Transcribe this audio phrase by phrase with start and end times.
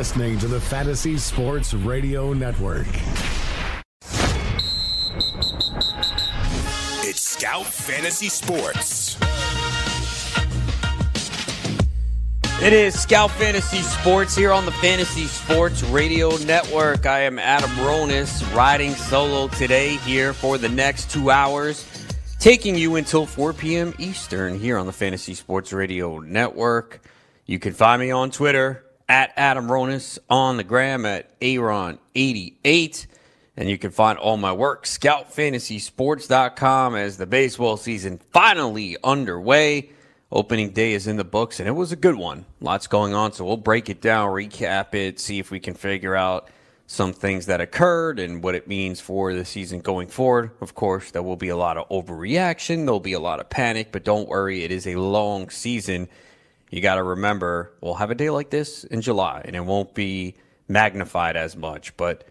[0.00, 2.86] You're listening to the Fantasy Sports Radio Network.
[7.04, 9.18] It's Scout Fantasy Sports.
[12.62, 17.04] It is Scout Fantasy Sports here on the Fantasy Sports Radio Network.
[17.04, 21.86] I am Adam Ronis riding solo today here for the next two hours,
[22.38, 23.92] taking you until 4 p.m.
[23.98, 27.02] Eastern here on the Fantasy Sports Radio Network.
[27.44, 33.06] You can find me on Twitter at Adam Ronis, on the gram at Aaron88.
[33.56, 39.90] And you can find all my work, scoutfantasysports.com, as the baseball season finally underway.
[40.30, 42.44] Opening day is in the books, and it was a good one.
[42.60, 46.14] Lots going on, so we'll break it down, recap it, see if we can figure
[46.14, 46.48] out
[46.86, 50.52] some things that occurred and what it means for the season going forward.
[50.60, 53.90] Of course, there will be a lot of overreaction, there'll be a lot of panic,
[53.90, 56.08] but don't worry, it is a long season.
[56.70, 59.92] You got to remember, we'll have a day like this in July, and it won't
[59.92, 60.36] be
[60.68, 62.28] magnified as much, but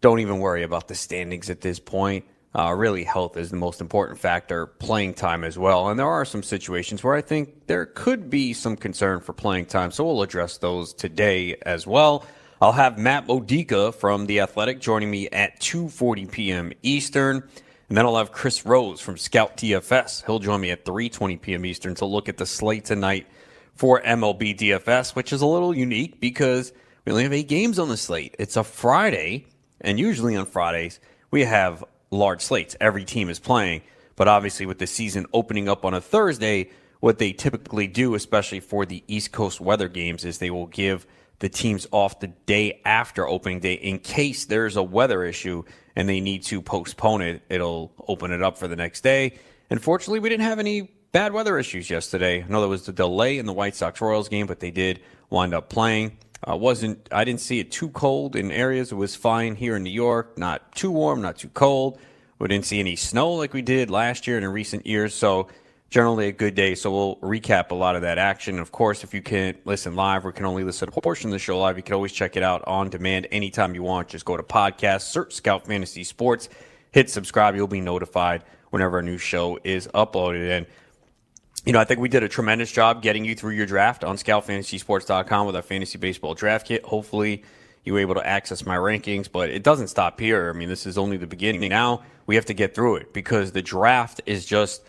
[0.00, 2.24] don't even worry about the standings at this point.
[2.54, 5.88] Uh, really, health is the most important factor, playing time as well.
[5.88, 9.66] And there are some situations where I think there could be some concern for playing
[9.66, 12.24] time, so we'll address those today as well.
[12.60, 16.72] I'll have Matt Modica from The Athletic joining me at 2.40 p.m.
[16.82, 17.48] Eastern.
[17.88, 20.26] And then I'll have Chris Rose from Scout DFS.
[20.26, 21.64] He'll join me at 3.20 p.m.
[21.64, 23.26] Eastern to look at the slate tonight
[23.78, 26.72] for MLB DFS, which is a little unique because
[27.04, 28.34] we only have eight games on the slate.
[28.36, 29.46] It's a Friday,
[29.80, 30.98] and usually on Fridays,
[31.30, 32.74] we have large slates.
[32.80, 33.82] Every team is playing.
[34.16, 38.58] But obviously, with the season opening up on a Thursday, what they typically do, especially
[38.58, 41.06] for the East Coast weather games, is they will give
[41.38, 45.62] the teams off the day after opening day in case there's a weather issue
[45.94, 47.42] and they need to postpone it.
[47.48, 49.38] It'll open it up for the next day.
[49.70, 52.42] Unfortunately, we didn't have any bad weather issues yesterday.
[52.42, 55.00] I know there was the delay in the White Sox Royals game, but they did
[55.30, 56.18] wind up playing.
[56.48, 58.92] Uh, wasn't I didn't see it too cold in areas.
[58.92, 60.38] It was fine here in New York.
[60.38, 61.98] Not too warm, not too cold.
[62.38, 65.14] We didn't see any snow like we did last year and in recent years.
[65.14, 65.48] So
[65.90, 66.74] generally a good day.
[66.76, 68.60] So we'll recap a lot of that action.
[68.60, 71.38] Of course, if you can't listen live or can only listen a portion of the
[71.40, 74.08] show live, you can always check it out on demand anytime you want.
[74.08, 76.48] Just go to podcast, search Scout Fantasy Sports,
[76.92, 77.56] hit subscribe.
[77.56, 80.56] You'll be notified whenever a new show is uploaded.
[80.56, 80.66] And
[81.68, 84.16] you know, I think we did a tremendous job getting you through your draft on
[84.16, 86.82] scoutfantasysports.com with our fantasy baseball draft kit.
[86.82, 87.42] Hopefully,
[87.84, 90.48] you were able to access my rankings, but it doesn't stop here.
[90.48, 91.68] I mean, this is only the beginning.
[91.68, 94.82] Now we have to get through it because the draft is just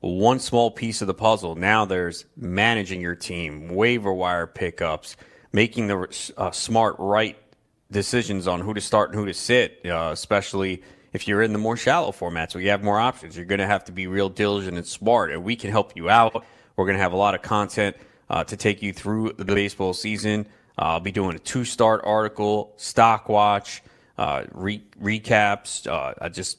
[0.00, 1.54] one small piece of the puzzle.
[1.54, 5.16] Now there's managing your team, waiver wire pickups,
[5.52, 7.38] making the uh, smart, right
[7.92, 10.82] decisions on who to start and who to sit, uh, especially
[11.14, 13.66] if you're in the more shallow formats where you have more options, you're going to
[13.66, 16.44] have to be real diligent and smart, and we can help you out.
[16.76, 17.96] We're going to have a lot of content
[18.28, 20.46] uh, to take you through the baseball season.
[20.76, 23.82] Uh, I'll be doing a two start article, stock watch,
[24.18, 26.58] uh, re- recaps, uh, just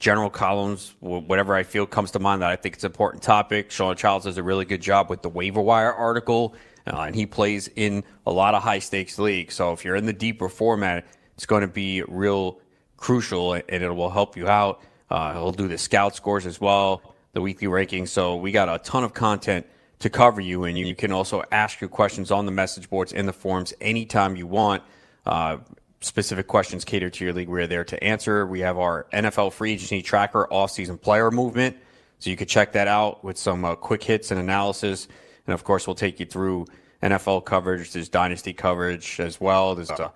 [0.00, 3.70] general columns, whatever I feel comes to mind that I think it's an important topic.
[3.70, 6.54] Sean Childs does a really good job with the waiver wire article,
[6.86, 9.54] uh, and he plays in a lot of high stakes leagues.
[9.54, 11.06] So if you're in the deeper format,
[11.36, 12.60] it's going to be real
[13.04, 14.80] crucial and it will help you out.
[15.10, 18.08] Uh, he'll do the scout scores as well, the weekly rankings.
[18.08, 19.66] So we got a ton of content
[19.98, 23.26] to cover you, and you can also ask your questions on the message boards in
[23.26, 24.82] the forums anytime you want.
[25.26, 25.58] Uh,
[26.00, 28.46] specific questions catered to your league, we're there to answer.
[28.46, 31.76] We have our NFL free agency tracker, off-season player movement,
[32.20, 35.08] so you can check that out with some uh, quick hits and analysis.
[35.46, 36.68] And of course, we'll take you through
[37.02, 37.92] NFL coverage.
[37.92, 39.74] There's dynasty coverage as well.
[39.74, 40.10] There's a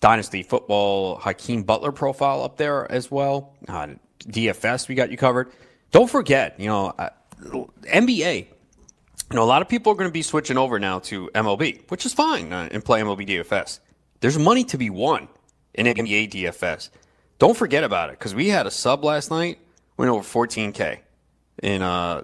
[0.00, 3.54] Dynasty Football Hakeem Butler profile up there as well.
[3.68, 3.88] Uh,
[4.24, 5.50] DFS, we got you covered.
[5.90, 7.10] Don't forget, you know, uh,
[7.40, 8.46] NBA.
[9.30, 11.90] You know, a lot of people are going to be switching over now to MLB,
[11.90, 13.80] which is fine, uh, and play MLB DFS.
[14.20, 15.28] There's money to be won
[15.74, 16.90] in NBA DFS.
[17.38, 19.58] Don't forget about it because we had a sub last night,
[19.96, 21.00] went over 14K
[21.62, 22.22] in uh,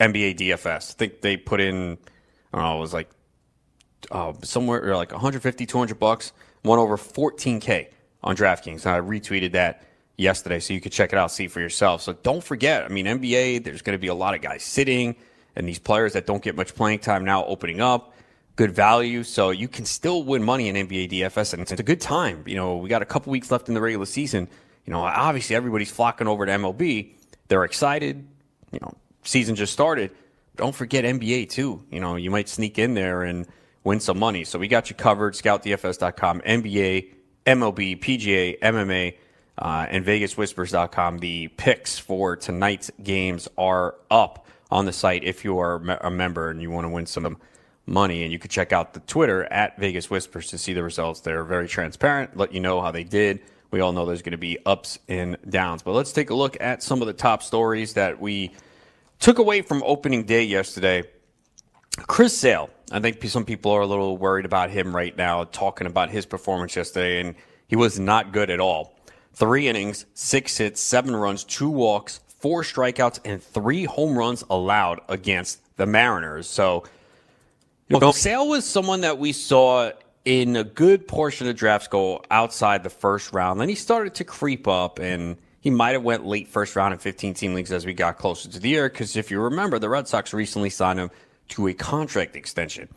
[0.00, 0.90] NBA DFS.
[0.90, 1.98] I think they put in,
[2.52, 3.10] I don't know, it was like
[4.10, 6.32] uh, somewhere like 150, 200 bucks,
[6.64, 7.88] won over 14K
[8.22, 8.86] on DraftKings.
[8.86, 9.82] I retweeted that
[10.16, 12.02] yesterday, so you could check it out, see for yourself.
[12.02, 15.16] So don't forget, I mean, NBA, there's going to be a lot of guys sitting,
[15.56, 18.12] and these players that don't get much playing time now opening up.
[18.56, 19.22] good value.
[19.24, 22.44] So you can still win money in NBA DFS, and it's a good time.
[22.46, 24.48] You know, we got a couple weeks left in the regular season.
[24.86, 27.14] You know, obviously everybody's flocking over to MLB.
[27.48, 28.26] They're excited.
[28.70, 28.92] You know,
[29.22, 30.10] season just started.
[30.56, 31.82] Don't forget NBA too.
[31.90, 33.46] You know, you might sneak in there and
[33.84, 34.44] win some money.
[34.44, 35.34] So we got you covered.
[35.34, 37.12] ScoutDFS.com, NBA,
[37.46, 39.16] MLB, PGA, MMA,
[39.58, 41.18] uh, and VegasWhispers.com.
[41.18, 46.50] The picks for tonight's games are up on the site if you are a member
[46.50, 47.36] and you want to win some
[47.86, 48.22] money.
[48.24, 51.20] And you can check out the Twitter at Vegas Whispers to see the results.
[51.20, 53.40] They're very transparent, let you know how they did.
[53.70, 55.82] We all know there's going to be ups and downs.
[55.82, 58.52] But let's take a look at some of the top stories that we
[59.18, 61.02] took away from opening day yesterday.
[62.06, 62.70] Chris Sale.
[62.92, 66.26] I think some people are a little worried about him right now, talking about his
[66.26, 67.34] performance yesterday, and
[67.66, 68.94] he was not good at all.
[69.32, 75.00] Three innings, six hits, seven runs, two walks, four strikeouts, and three home runs allowed
[75.08, 76.46] against the Mariners.
[76.46, 76.84] So
[77.90, 79.90] Look, Sale was someone that we saw
[80.24, 83.60] in a good portion of drafts go outside the first round.
[83.60, 86.98] Then he started to creep up, and he might have went late first round in
[86.98, 88.88] 15 team leagues as we got closer to the year.
[88.88, 91.10] Because if you remember, the Red Sox recently signed him
[91.48, 92.88] to a contract extension.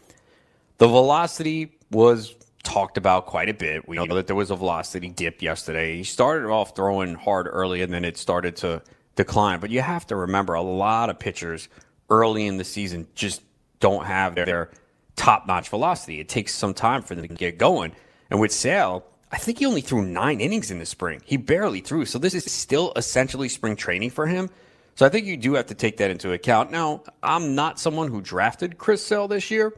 [0.77, 3.88] The velocity was talked about quite a bit.
[3.88, 5.97] We know that there was a velocity dip yesterday.
[5.97, 8.81] He started off throwing hard early, and then it started to
[9.15, 9.59] decline.
[9.59, 11.69] But you have to remember, a lot of pitchers
[12.09, 13.41] early in the season just
[13.79, 14.71] don't have their
[15.15, 16.19] top notch velocity.
[16.19, 17.93] It takes some time for them to get going.
[18.29, 21.21] And with Sale, I think he only threw nine innings in the spring.
[21.25, 22.05] He barely threw.
[22.05, 24.50] So this is still essentially spring training for him.
[24.97, 26.71] So I think you do have to take that into account.
[26.71, 29.71] Now, I'm not someone who drafted Chris Sale this year.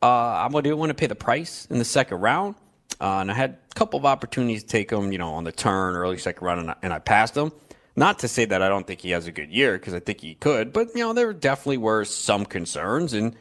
[0.00, 2.54] Uh, I didn't want to pay the price in the second round.
[3.00, 5.50] Uh, and I had a couple of opportunities to take him, you know, on the
[5.50, 7.50] turn, early second round, and I, and I passed him.
[7.96, 10.20] Not to say that I don't think he has a good year, because I think
[10.20, 13.14] he could, but, you know, there definitely were some concerns.
[13.14, 13.34] And,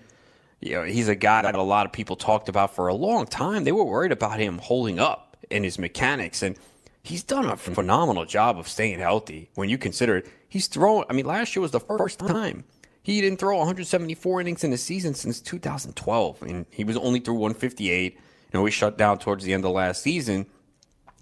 [0.60, 3.28] you know, he's a guy that a lot of people talked about for a long
[3.28, 3.64] time.
[3.64, 6.58] They were worried about him holding up in his mechanics, and
[7.04, 9.52] he's done a phenomenal job of staying healthy.
[9.54, 11.06] When you consider it, he's thrown.
[11.10, 12.66] I mean, last year was the first time
[13.02, 17.36] he didn't throw 174 innings in a season since 2012, and he was only through
[17.36, 18.14] 158.
[18.14, 18.20] You
[18.54, 20.48] know, he shut down towards the end of last season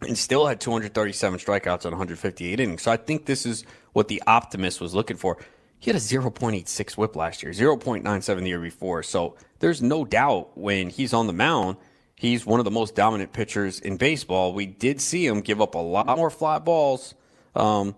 [0.01, 2.83] and still had 237 strikeouts on 158 innings.
[2.83, 3.63] So I think this is
[3.93, 5.37] what the optimist was looking for.
[5.79, 9.03] He had a 0.86 whip last year, 0.97 the year before.
[9.03, 11.77] So there's no doubt when he's on the mound,
[12.15, 14.53] he's one of the most dominant pitchers in baseball.
[14.53, 17.13] We did see him give up a lot more fly balls.
[17.55, 17.95] Um,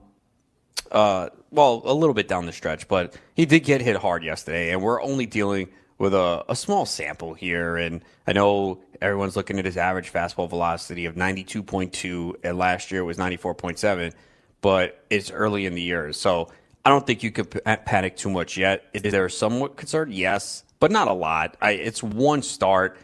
[0.91, 4.71] uh, well, a little bit down the stretch, but he did get hit hard yesterday,
[4.71, 7.77] and we're only dealing with a, a small sample here.
[7.77, 13.03] And I know everyone's looking at his average fastball velocity of 92.2, and last year
[13.03, 14.13] was 94.7,
[14.62, 16.13] but it's early in the year.
[16.13, 16.50] So
[16.86, 18.86] I don't think you could p- panic too much yet.
[18.94, 20.12] Is there somewhat concern?
[20.12, 21.57] Yes, but not a lot.
[21.62, 22.97] I, it's one start.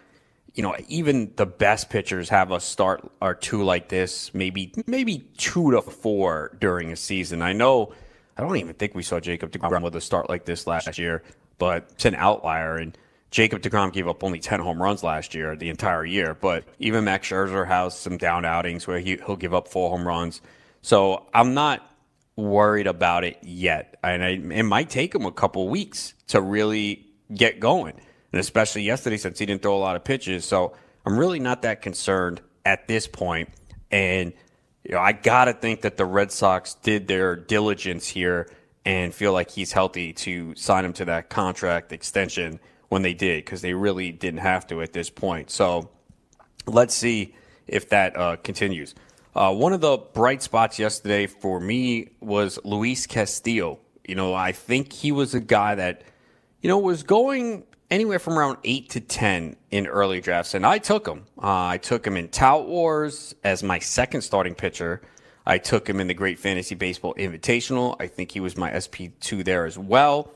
[0.56, 5.28] You know, even the best pitchers have a start or two like this, maybe maybe
[5.38, 7.42] two to four during a season.
[7.42, 7.94] I know.
[8.38, 11.24] I don't even think we saw Jacob Degrom with a start like this last year,
[11.58, 12.78] but it's an outlier.
[12.78, 12.98] And
[13.32, 16.34] Jacob Degrom gave up only 10 home runs last year, the entire year.
[16.34, 20.08] But even Max Scherzer has some down outings where he, he'll give up four home
[20.08, 20.42] runs.
[20.82, 21.90] So I'm not
[22.36, 23.98] worried about it yet.
[24.04, 28.00] And I, it might take him a couple weeks to really get going.
[28.36, 30.44] And especially yesterday, since he didn't throw a lot of pitches.
[30.44, 33.48] So I'm really not that concerned at this point.
[33.92, 34.34] And
[34.84, 38.52] you know, I got to think that the Red Sox did their diligence here
[38.84, 43.46] and feel like he's healthy to sign him to that contract extension when they did,
[43.46, 45.50] because they really didn't have to at this point.
[45.50, 45.90] So
[46.68, 47.36] let's see
[47.68, 48.96] if that uh, continues.
[49.34, 53.80] Uh, one of the bright spots yesterday for me was Luis Castillo.
[54.06, 56.02] You know, I think he was a guy that,
[56.60, 57.64] you know, was going
[57.96, 60.54] anywhere from around eight to 10 in early drafts.
[60.54, 61.26] And I took him.
[61.38, 65.02] Uh, I took him in Tout Wars as my second starting pitcher.
[65.46, 67.96] I took him in the Great Fantasy Baseball Invitational.
[67.98, 70.30] I think he was my SP2 there as well.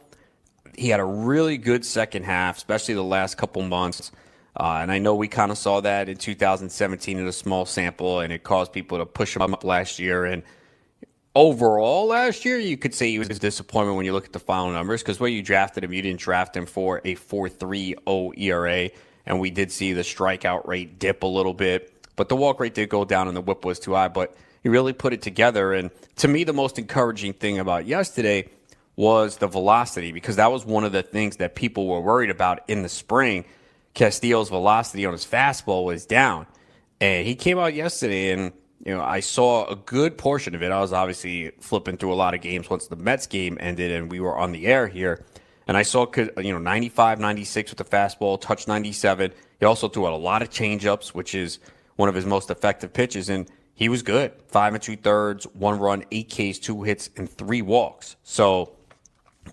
[0.78, 4.14] He had a really good second half, especially the last couple months.
[4.56, 8.22] Uh, and I know we kind of saw that in 2017 in a small sample,
[8.22, 10.24] and it caused people to push him up last year.
[10.24, 10.44] And
[11.36, 14.40] overall, last year, you could say he was a disappointment when you look at the
[14.40, 18.90] final numbers because when you drafted him, you didn't draft him for a 4.30 ERA,
[19.26, 22.74] and we did see the strikeout rate dip a little bit, but the walk rate
[22.74, 24.08] did go down, and the WHIP was too high.
[24.08, 25.74] But he really put it together.
[25.74, 28.50] And to me, the most encouraging thing about yesterday
[28.96, 32.62] was the velocity because that was one of the things that people were worried about
[32.68, 33.46] in the spring
[33.94, 36.48] Castillo's velocity on his fastball was down.
[37.02, 38.52] And he came out yesterday and
[38.86, 40.72] you know, I saw a good portion of it.
[40.72, 44.12] I was obviously flipping through a lot of games once the Mets game ended and
[44.12, 45.26] we were on the air here.
[45.68, 49.34] And I saw, you know, 95, 96 with the fastball, touch 97.
[49.60, 51.60] He also threw out a lot of changeups, which is
[51.96, 53.30] one of his most effective pitches.
[53.30, 54.32] And he was good.
[54.48, 58.16] Five and two thirds, one run, eight Ks, two hits, and three walks.
[58.24, 58.76] So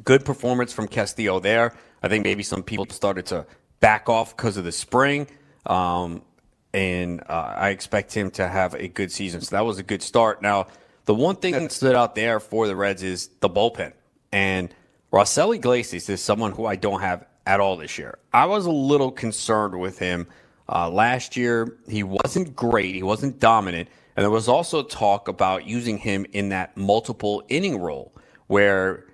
[0.04, 1.76] good performance from Castillo there.
[2.02, 3.46] I think maybe some people started to
[3.80, 5.26] back off because of the spring.
[5.66, 6.22] Um,
[6.76, 9.40] and uh, I expect him to have a good season.
[9.40, 10.42] So that was a good start.
[10.42, 10.68] Now,
[11.06, 13.92] the one thing that stood out there for the Reds is the bullpen.
[14.30, 14.72] And–
[15.12, 18.18] Raisel Iglesias is someone who I don't have at all this year.
[18.34, 20.26] I was a little concerned with him
[20.68, 21.78] uh, last year.
[21.88, 23.88] He wasn't great, he wasn't dominant.
[24.16, 28.12] And there was also talk about using him in that multiple inning role
[28.46, 29.06] where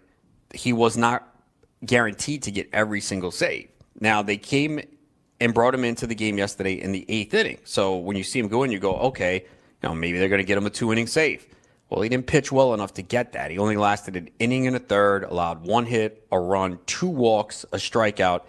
[0.54, 1.28] he was not
[1.84, 3.68] guaranteed to get every single save.
[4.00, 4.80] Now, they came
[5.42, 7.58] and brought him into the game yesterday in the eighth inning.
[7.64, 9.44] So when you see him go in, you go, okay,
[9.82, 11.44] you know, maybe they're going to get him a two inning save.
[11.90, 13.50] Well, he didn't pitch well enough to get that.
[13.50, 17.64] He only lasted an inning and a third, allowed one hit, a run, two walks,
[17.72, 18.42] a strikeout,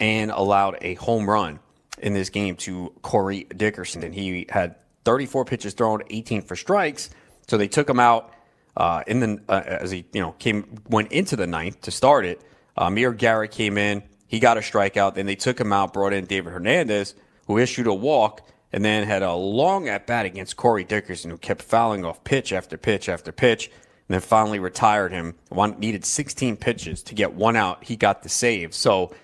[0.00, 1.60] and allowed a home run
[1.98, 4.02] in this game to Corey Dickerson.
[4.02, 7.08] And he had 34 pitches thrown, 18 for strikes.
[7.46, 8.34] So they took him out
[8.76, 12.24] uh, in the uh, as he you know came went into the ninth to start
[12.24, 12.40] it.
[12.76, 14.02] Uh, Amir Garrett came in.
[14.32, 15.14] He got a strikeout.
[15.14, 17.14] Then they took him out, brought in David Hernandez,
[17.48, 18.40] who issued a walk
[18.72, 22.50] and then had a long at bat against Corey Dickerson, who kept fouling off pitch
[22.50, 23.74] after pitch after pitch, and
[24.14, 25.34] then finally retired him.
[25.50, 27.84] One needed 16 pitches to get one out.
[27.84, 28.72] He got the save.
[28.72, 29.14] So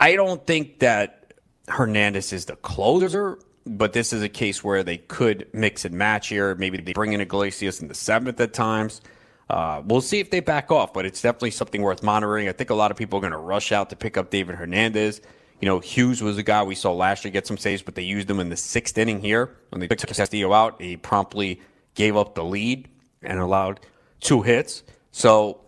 [0.00, 1.34] I don't think that
[1.68, 6.28] Hernandez is the closer, but this is a case where they could mix and match
[6.28, 6.54] here.
[6.54, 9.02] Maybe they bring in Iglesias in the seventh at times.
[9.50, 12.48] Uh, we'll see if they back off, but it's definitely something worth monitoring.
[12.48, 14.54] I think a lot of people are going to rush out to pick up David
[14.54, 15.20] Hernandez.
[15.60, 18.02] You know, Hughes was a guy we saw last year get some saves, but they
[18.02, 20.80] used him in the sixth inning here when they took Castillo out.
[20.80, 21.60] He promptly
[21.96, 22.88] gave up the lead
[23.22, 23.80] and allowed
[24.20, 24.84] two hits.
[25.10, 25.60] So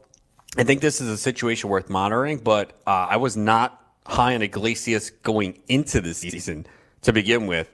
[0.57, 4.43] I think this is a situation worth monitoring, but uh, I was not high on
[4.43, 6.67] Iglesias going into the season
[7.03, 7.69] to begin with.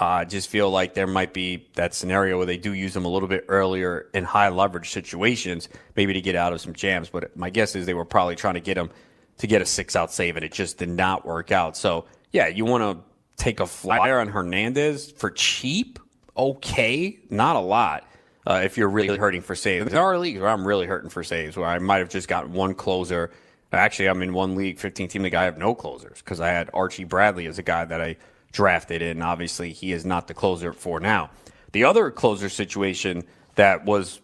[0.00, 3.04] Uh, I just feel like there might be that scenario where they do use him
[3.04, 7.10] a little bit earlier in high leverage situations, maybe to get out of some jams.
[7.10, 8.90] But my guess is they were probably trying to get him
[9.38, 11.76] to get a six out save, and it just did not work out.
[11.76, 13.04] So, yeah, you want to
[13.42, 15.98] take a flyer on Hernandez for cheap?
[16.36, 18.04] Okay, not a lot.
[18.46, 21.22] Uh, if you're really hurting for saves, there are leagues where I'm really hurting for
[21.22, 23.30] saves, where I might have just got one closer.
[23.72, 25.34] Actually, I'm in one league, 15 team league.
[25.34, 28.16] I have no closers because I had Archie Bradley as a guy that I
[28.54, 31.30] drafted, and obviously he is not the closer for now.
[31.72, 33.24] The other closer situation
[33.56, 34.20] that was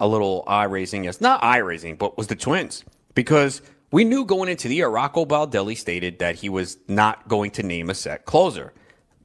[0.00, 2.84] a little eye raising, yes, not eye raising, but was the Twins
[3.14, 3.60] because
[3.90, 7.62] we knew going into the year, Rocco Baldelli stated that he was not going to
[7.62, 8.72] name a set closer.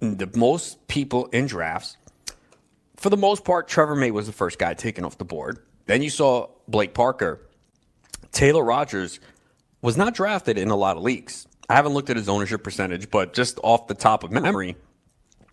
[0.01, 1.97] The most people in drafts,
[2.97, 5.59] for the most part, Trevor May was the first guy taken off the board.
[5.85, 7.41] Then you saw Blake Parker.
[8.31, 9.19] Taylor Rogers
[9.81, 11.47] was not drafted in a lot of leagues.
[11.69, 14.75] I haven't looked at his ownership percentage, but just off the top of memory,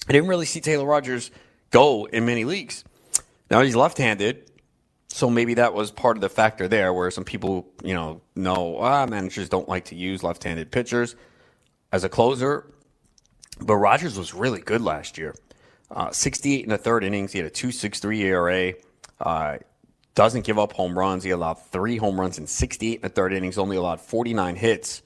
[0.09, 1.31] I didn't really see Taylor Rogers
[1.71, 2.85] go in many leagues.
[3.51, 4.51] Now he's left handed.
[5.09, 8.79] So maybe that was part of the factor there, where some people, you know, know
[8.79, 11.15] ah, managers don't like to use left-handed pitchers
[11.93, 12.67] as a closer.
[13.61, 15.37] But Rogers was really good last year.
[15.89, 17.31] Uh, 68 in the third innings.
[17.31, 18.75] He had a 2.63 ERA.
[19.21, 19.59] Uh,
[20.17, 21.23] doesn't give up home runs.
[21.23, 23.57] He allowed three home runs in 68 in the third innings.
[23.57, 25.03] Only allowed 49 hits,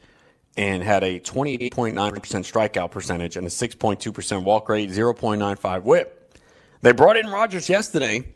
[0.59, 6.37] and had a 28.9% strikeout percentage and a 6.2% walk rate, 0.95 WHIP.
[6.83, 8.35] They brought in Rogers yesterday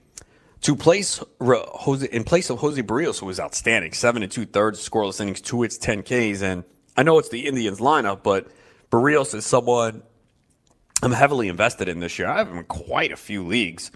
[0.61, 4.89] to place Jose, in place of Jose Berrios, who was outstanding, seven and two thirds
[4.89, 6.63] scoreless innings, two hits, ten Ks, and
[6.97, 8.47] I know it's the Indians lineup, but
[8.91, 10.05] Berrios is someone
[11.03, 12.29] I'm heavily invested in this year.
[12.29, 13.91] I have him in quite a few leagues,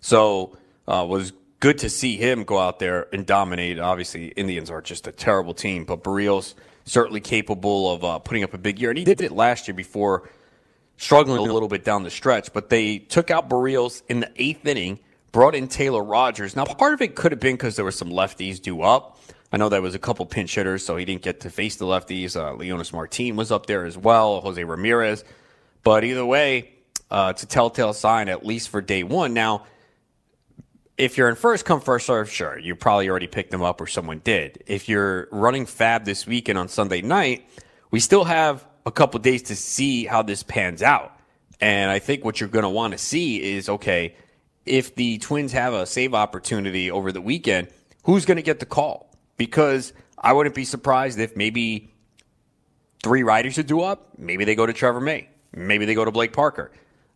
[0.00, 3.80] so uh, was good to see him go out there and dominate.
[3.80, 8.54] Obviously, Indians are just a terrible team, but Berrios certainly capable of uh, putting up
[8.54, 10.30] a big year, and he did it last year before
[10.96, 12.52] struggling a little bit down the stretch.
[12.52, 15.00] But they took out Berrios in the eighth inning
[15.32, 16.54] brought in Taylor Rogers.
[16.54, 19.18] Now, part of it could have been because there were some lefties due up.
[19.50, 21.84] I know there was a couple pinch hitters, so he didn't get to face the
[21.84, 22.36] lefties.
[22.36, 25.24] Uh, Leonys Martin was up there as well, Jose Ramirez.
[25.82, 26.70] But either way,
[27.10, 29.34] uh, it's a telltale sign, at least for day one.
[29.34, 29.66] Now,
[30.98, 33.86] if you're in first come, first serve, sure, you probably already picked them up or
[33.86, 34.62] someone did.
[34.66, 37.48] If you're running FAAB this weekend on Sunday night,
[37.90, 41.16] we still have a couple days to see how this pans out.
[41.60, 44.16] And I think what you're going to want to see is okay,
[44.66, 47.68] if the Twins have a save opportunity over the weekend,
[48.04, 49.14] who's going to get the call?
[49.36, 51.92] Because I wouldn't be surprised if maybe
[53.02, 54.18] three riders are due up.
[54.18, 55.28] Maybe they go to Trevor May.
[55.52, 56.72] Maybe they go to Blake Parker.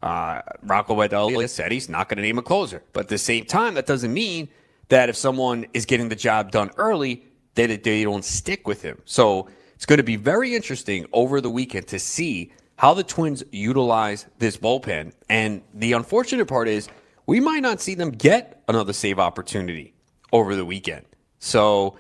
[0.06, 2.80] Uh, Rocco Baldelli said he's not going to name a closer.
[2.92, 4.48] But at the same time, that doesn't mean
[4.88, 7.24] that if someone is getting the job done early,
[7.56, 9.02] that they don't stick with him.
[9.04, 13.42] So it's going to be very interesting over the weekend to see how the Twins
[13.50, 15.12] utilize this bullpen.
[15.28, 16.88] And the unfortunate part is
[17.26, 19.92] we might not see them get another save opportunity
[20.32, 21.04] over the weekend.
[21.40, 21.98] So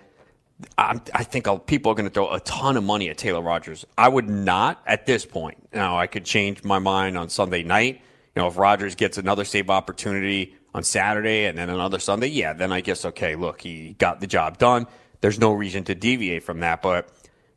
[0.78, 3.84] I'm, i think people are going to throw a ton of money at Taylor Rogers.
[3.98, 5.58] I would not at this point.
[5.72, 8.00] Now, I could change my mind on Sunday night.
[8.34, 12.52] You know, if Rogers gets another save opportunity on Saturday and then another Sunday, yeah,
[12.52, 14.86] then I guess, okay, look, he got the job done.
[15.20, 16.82] There's no reason to deviate from that.
[16.82, 17.08] But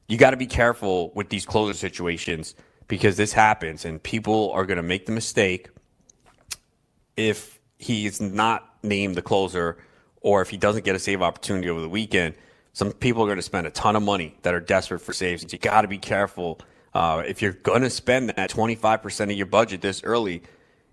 [0.07, 2.55] you got to be careful with these closer situations
[2.87, 5.69] because this happens and people are going to make the mistake
[7.15, 9.77] if he's not named the closer
[10.21, 12.35] or if he doesn't get a save opportunity over the weekend.
[12.73, 15.51] Some people are going to spend a ton of money that are desperate for saves.
[15.51, 16.59] You got to be careful.
[16.93, 20.43] Uh, if you're going to spend that 25% of your budget this early,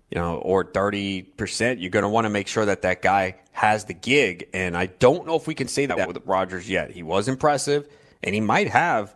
[0.09, 3.85] you know, or 30%, you're going to want to make sure that that guy has
[3.85, 4.49] the gig.
[4.53, 6.91] And I don't know if we can say that with Rogers yet.
[6.91, 7.87] He was impressive,
[8.23, 9.15] and he might have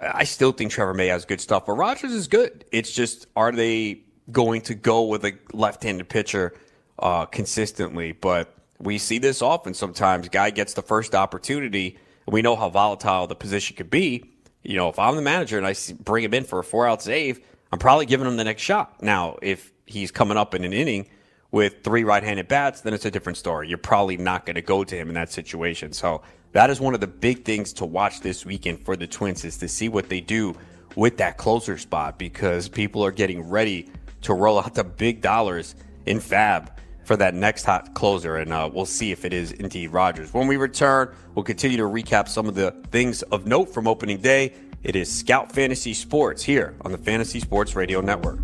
[0.00, 2.64] I still think Trevor May has good stuff, but Rogers is good.
[2.70, 6.54] It's just are they going to go with a left-handed pitcher
[6.98, 8.12] uh, consistently?
[8.12, 9.74] But we see this often.
[9.74, 14.30] Sometimes guy gets the first opportunity, we know how volatile the position could be.
[14.62, 17.40] You know, if I'm the manager and I bring him in for a four-out save,
[17.72, 19.02] I'm probably giving him the next shot.
[19.02, 21.08] Now, if he's coming up in an inning
[21.50, 23.68] with three right-handed bats, then it's a different story.
[23.68, 25.92] You're probably not going to go to him in that situation.
[25.92, 29.44] So that is one of the big things to watch this weekend for the Twins
[29.44, 30.54] is to see what they do
[30.96, 33.88] with that closer spot because people are getting ready
[34.22, 35.74] to roll out the big dollars
[36.06, 36.68] in FAAB
[37.08, 40.32] for that next hot closer, and uh, we'll see if it is indeed Rogers.
[40.34, 44.18] When we return, we'll continue to recap some of the things of note from opening
[44.18, 44.52] day.
[44.82, 48.38] It is Scout Fantasy Sports here on the Fantasy Sports Radio Network.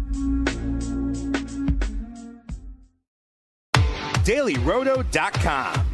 [4.25, 5.94] DailyRoto.com.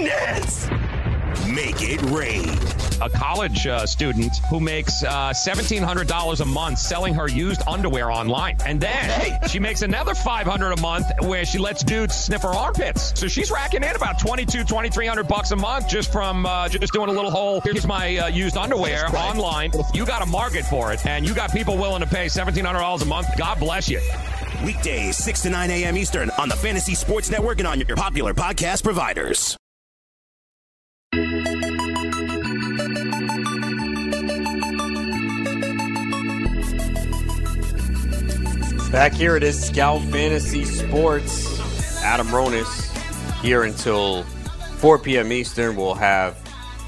[0.00, 0.68] Brain dance!
[1.46, 2.48] Make it rain
[3.02, 8.56] a college uh, student who makes uh, $1,700 a month selling her used underwear online.
[8.66, 13.18] And then she makes another 500 a month where she lets dudes sniff her armpits.
[13.18, 17.08] So she's racking in about 22, 2300 bucks a month just from uh, just doing
[17.08, 19.72] a little whole, here's my uh, used underwear online.
[19.94, 23.04] You got a market for it, and you got people willing to pay $1,700 a
[23.06, 23.28] month.
[23.38, 24.00] God bless you.
[24.64, 25.96] Weekdays, 6 to 9 a.m.
[25.96, 29.56] Eastern on the Fantasy Sports Network and on your popular podcast providers.
[38.92, 41.60] Back here it is Scout Fantasy Sports.
[42.02, 42.90] Adam Ronis
[43.40, 44.24] here until
[44.78, 45.30] 4 p.m.
[45.30, 45.76] Eastern.
[45.76, 46.36] We'll have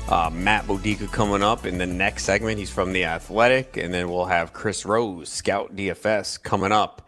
[0.09, 2.59] uh, Matt Modica coming up in the next segment.
[2.59, 3.77] He's from The Athletic.
[3.77, 7.07] And then we'll have Chris Rose, Scout DFS, coming up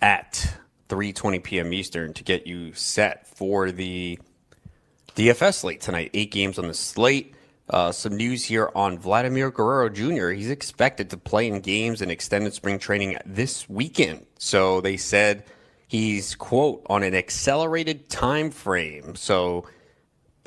[0.00, 0.56] at
[0.88, 1.72] 3.20 p.m.
[1.72, 4.18] Eastern to get you set for the
[5.14, 6.10] DFS slate tonight.
[6.14, 7.36] Eight games on the slate.
[7.72, 10.28] Uh, some news here on Vladimir Guerrero Jr.
[10.28, 14.26] He's expected to play in games and extended spring training this weekend.
[14.38, 15.44] So they said
[15.88, 19.14] he's quote on an accelerated time frame.
[19.14, 19.66] So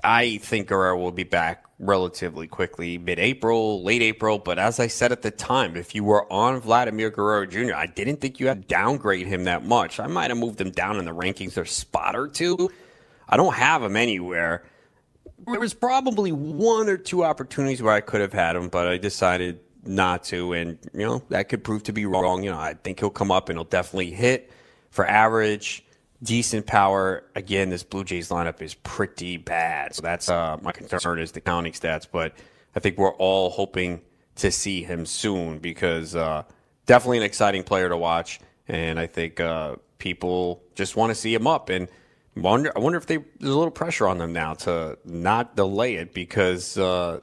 [0.04, 4.38] I think Guerrero will be back relatively quickly, mid-April, late April.
[4.38, 7.88] But as I said at the time, if you were on Vladimir Guerrero Jr., I
[7.88, 10.00] didn't think you had to downgrade him that much.
[10.00, 12.70] I might have moved him down in the rankings a spot or two.
[13.28, 14.64] I don't have him anywhere
[15.48, 18.98] there was probably one or two opportunities where I could have had him, but I
[18.98, 22.44] decided not to, and you know that could prove to be wrong.
[22.44, 24.52] You know, I think he'll come up and he'll definitely hit
[24.90, 25.86] for average,
[26.24, 27.24] decent power.
[27.36, 31.42] Again, this Blue Jays lineup is pretty bad, so that's uh, my concern is the
[31.42, 32.08] counting stats.
[32.12, 32.34] But
[32.76, 34.02] I think we're all hoping
[34.38, 36.44] to see him soon because uh,
[36.86, 41.34] definitely an exciting player to watch, and I think uh, people just want to see
[41.34, 41.88] him up and.
[42.36, 45.96] Wonder, I wonder if they, there's a little pressure on them now to not delay
[45.96, 47.22] it because uh,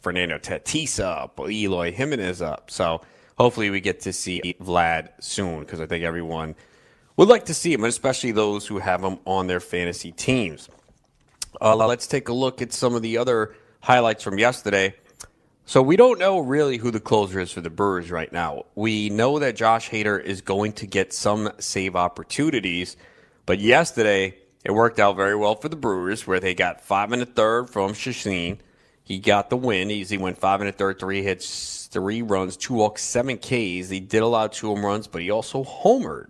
[0.00, 2.70] Fernando Tatis up, Eloy Jimenez up.
[2.70, 3.02] So
[3.38, 6.56] hopefully we get to see Vlad soon because I think everyone
[7.16, 10.68] would like to see him, especially those who have him on their fantasy teams.
[11.60, 14.94] Uh, let's take a look at some of the other highlights from yesterday.
[15.66, 18.64] So we don't know really who the closer is for the Brewers right now.
[18.74, 22.96] We know that Josh Hader is going to get some save opportunities–
[23.46, 27.22] but yesterday, it worked out very well for the Brewers, where they got five and
[27.22, 28.60] a third from Chacin.
[29.04, 29.88] He got the win.
[29.88, 33.88] He went five and a third, three hits, three runs, two walks, seven Ks.
[33.88, 36.26] He did allow two home runs, but he also homered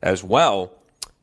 [0.00, 0.72] as well.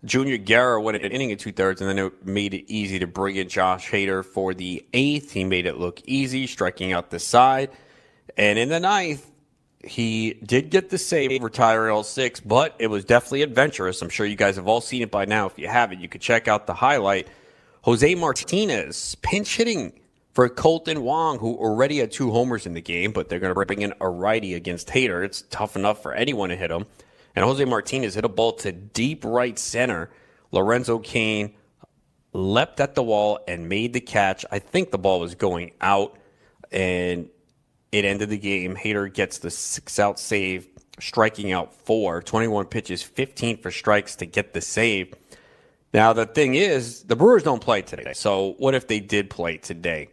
[0.06, 3.08] Junior Guerra went an inning and two thirds, and then it made it easy to
[3.08, 5.32] bring in Josh Hader for the eighth.
[5.32, 7.72] He made it look easy, striking out the side.
[8.38, 9.31] And in the ninth,
[9.84, 14.02] he did get the save, retire L6, but it was definitely adventurous.
[14.02, 15.48] I'm sure you guys have all seen it by now.
[15.48, 17.28] If you haven't, you could check out the highlight.
[17.84, 19.94] Jose Martinez pinch hitting
[20.34, 23.66] for Kolten Wong, who already had two homers in the game, but they're going to
[23.66, 25.26] bring in a righty against Hader.
[25.26, 26.86] It's tough enough for anyone to hit him.
[27.36, 30.10] And Jose Martinez hit a ball to deep right center.
[30.52, 31.56] Lorenzo Cain
[32.34, 34.46] leapt at the wall and made the catch.
[34.52, 36.18] I think the ball was going out,
[36.72, 37.30] and
[37.92, 38.76] it ended the game.
[38.76, 40.68] Hader gets the six out save,
[41.00, 45.14] striking out four, 21 pitches, 15 for strikes to get the save.
[45.94, 48.14] Now, the thing is, the Brewers don't play today.
[48.14, 50.10] So, what if they did play today?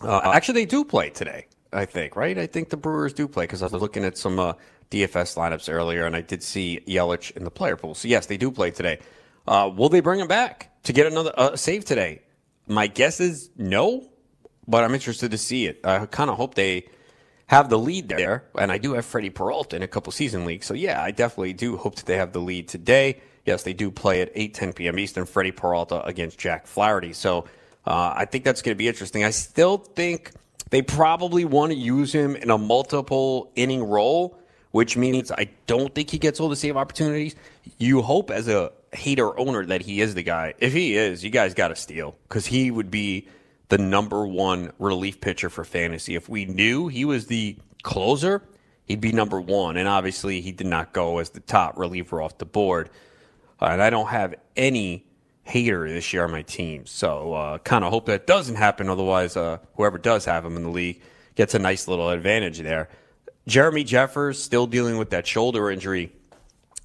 [0.00, 2.38] Uh, actually, they do play today, I think, right?
[2.38, 4.52] I think the Brewers do play because I was looking at some uh,
[4.90, 7.96] DFS lineups earlier and I did see Yelich in the player pool.
[7.96, 9.00] So, yes, they do play today.
[9.48, 12.22] Uh, will they bring him back to get another uh, save today?
[12.68, 14.08] My guess is no
[14.68, 15.80] but I'm interested to see it.
[15.84, 16.86] I kind of hope they
[17.46, 20.66] have the lead there, and I do have Freddie Peralta in a couple season leagues.
[20.66, 23.20] So yeah, I definitely do hope that they have the lead today.
[23.44, 24.98] Yes, they do play at 8 10 p.m.
[24.98, 25.26] Eastern.
[25.26, 27.12] Freddie Peralta against Jack Flaherty.
[27.12, 27.46] So
[27.86, 29.22] uh, I think that's going to be interesting.
[29.22, 30.32] I still think
[30.70, 34.36] they probably want to use him in a multiple inning role,
[34.72, 37.36] which means I don't think he gets all the save opportunities.
[37.78, 40.54] You hope as a Hader owner that he is the guy.
[40.58, 43.28] If he is, you guys got to steal because he would be
[43.68, 46.14] the number one relief pitcher for fantasy.
[46.14, 48.42] If we knew he was the closer,
[48.84, 49.76] he'd be number one.
[49.76, 52.90] And obviously, he did not go as the top reliever off the board.
[53.60, 55.06] Uh, and I don't have any
[55.46, 56.86] Hader this year on my team.
[56.86, 58.88] So uh, kind of hope that doesn't happen.
[58.88, 61.00] Otherwise, uh, whoever does have him in the league
[61.34, 62.88] gets a nice little advantage there.
[63.46, 66.12] Jeremy Jeffress still dealing with that shoulder injury.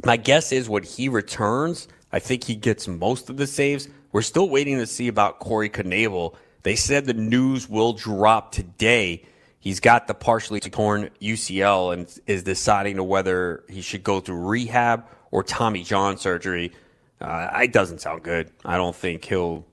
[0.06, 3.88] My guess is when he returns, I think he gets most of the saves.
[4.12, 9.26] We're still waiting to see about Corey Knebel they said the news will drop today.
[9.60, 15.06] He's got the partially torn UCL and is deciding whether he should go through rehab
[15.32, 16.72] or Tommy John surgery.
[17.20, 18.50] Uh, it doesn't sound good.
[18.66, 19.66] I don't think he'll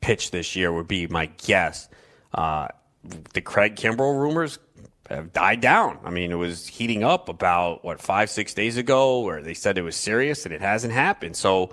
[0.00, 0.72] pitch this year.
[0.72, 1.88] Would be my guess.
[2.34, 2.68] Uh,
[3.34, 4.58] the Craig Kimbrel rumors
[5.08, 5.98] have died down.
[6.04, 9.78] I mean, it was heating up about what five, six days ago, where they said
[9.78, 11.36] it was serious, and it hasn't happened.
[11.36, 11.70] So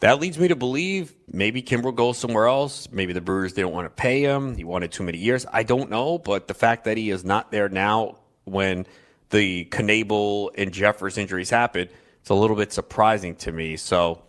[0.00, 2.88] that leads me to believe maybe Kimbrel goes somewhere else.
[2.92, 4.56] Maybe the Brewers didn't want to pay him.
[4.56, 5.44] He wanted too many years.
[5.52, 8.86] I don't know, but the fact that he is not there now when
[9.30, 13.76] the Knebel and Jeffress injuries happened, it's a little bit surprising to me.
[13.76, 14.22] So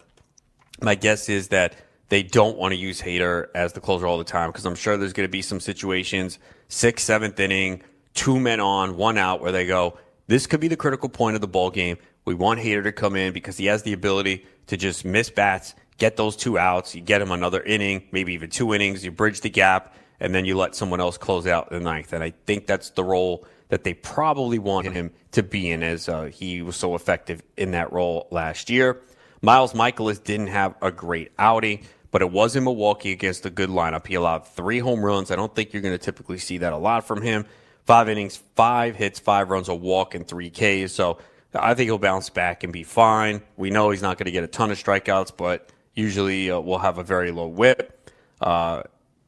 [0.82, 1.76] my guess is that
[2.10, 4.98] they don't want to use Hader as the closer all the time because I'm sure
[4.98, 7.84] there's going to be some situations, sixth, seventh inning,
[8.16, 11.42] two men on, one out, where they go, this could be the critical point of
[11.42, 11.98] the ball game.
[12.30, 15.74] We want Hader to come in because he has the ability to just miss bats,
[15.98, 16.94] get those two outs.
[16.94, 19.04] You get him another inning, maybe even two innings.
[19.04, 22.14] You bridge the gap, and then you let someone else close out the ninth.
[22.14, 26.08] And I think that's the role that they probably want him to be in, as
[26.08, 29.02] uh, he was so effective in that role last year.
[29.42, 33.72] Miles Mikolas didn't have a great outing, but it was in Milwaukee against a good
[33.72, 34.06] lineup.
[34.06, 35.32] He allowed three home runs.
[35.32, 37.48] I don't think you're going to typically see that a lot from him.
[37.88, 40.92] Five innings, five hits, five runs, a walk, and three Ks.
[40.92, 41.18] So
[41.54, 43.42] I think he'll bounce back and be fine.
[43.58, 46.80] We know he's not going to get a ton of strikeouts, but usually uh, we'll
[46.80, 48.12] have a very low whip.
[48.40, 48.84] Uh,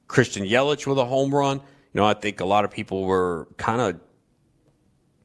[0.07, 1.57] Christian Yelich with a home run.
[1.57, 3.99] You know, I think a lot of people were kind of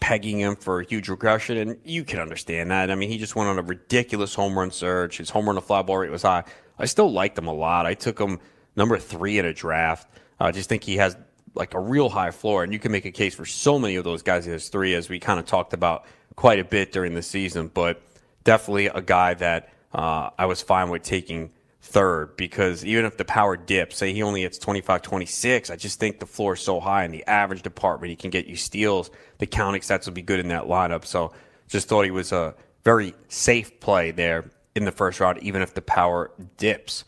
[0.00, 2.90] pegging him for a huge regression, and you can understand that.
[2.90, 5.18] I mean, he just went on a ridiculous home run surge.
[5.18, 6.44] His home run to fly ball rate was high.
[6.78, 7.86] I still liked him a lot.
[7.86, 8.38] I took him
[8.74, 10.08] number three in a draft.
[10.38, 11.16] I just think he has
[11.54, 14.04] like a real high floor, and you can make a case for so many of
[14.04, 16.04] those guys as three, as we kind of talked about
[16.36, 17.70] quite a bit during the season.
[17.72, 18.00] But
[18.44, 23.24] definitely a guy that uh, I was fine with taking third because even if the
[23.24, 26.80] power dips, say he only hits 25, 26, I just think the floor is so
[26.80, 28.10] high in the average department.
[28.10, 29.10] He can get you steals.
[29.38, 31.04] The counting stats will be good in that lineup.
[31.04, 31.32] So
[31.68, 35.74] just thought he was a very safe play there in the first round, even if
[35.74, 37.04] the power dips.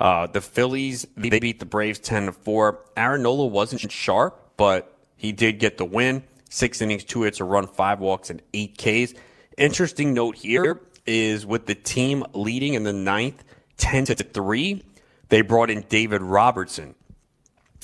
[0.00, 2.80] Uh, the Phillies, they beat the Braves 10 to 4.
[2.96, 6.24] Aaron Nola wasn't sharp, but he did get the win.
[6.52, 9.14] Six innings, two hits, a run, five walks, and eight Ks.
[9.56, 13.42] Interesting note here is with the team leading in the ninth,
[13.78, 14.82] 10 to 3,
[15.30, 16.94] they brought in David Robertson.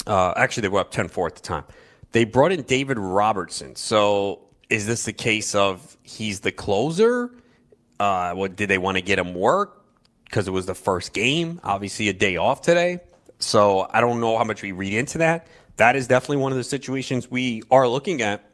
[0.07, 1.65] Uh, actually, they were up 10 4 at the time.
[2.13, 3.75] They brought in David Robertson.
[3.75, 7.31] So is this the case of he's the closer?
[7.99, 9.83] Uh, what did they want to get him work
[10.27, 11.59] because it was the first game?
[11.65, 13.01] Obviously, a day off today.
[13.39, 15.47] So I don't know how much we read into that.
[15.79, 18.45] That is definitely one of the situations we are looking at.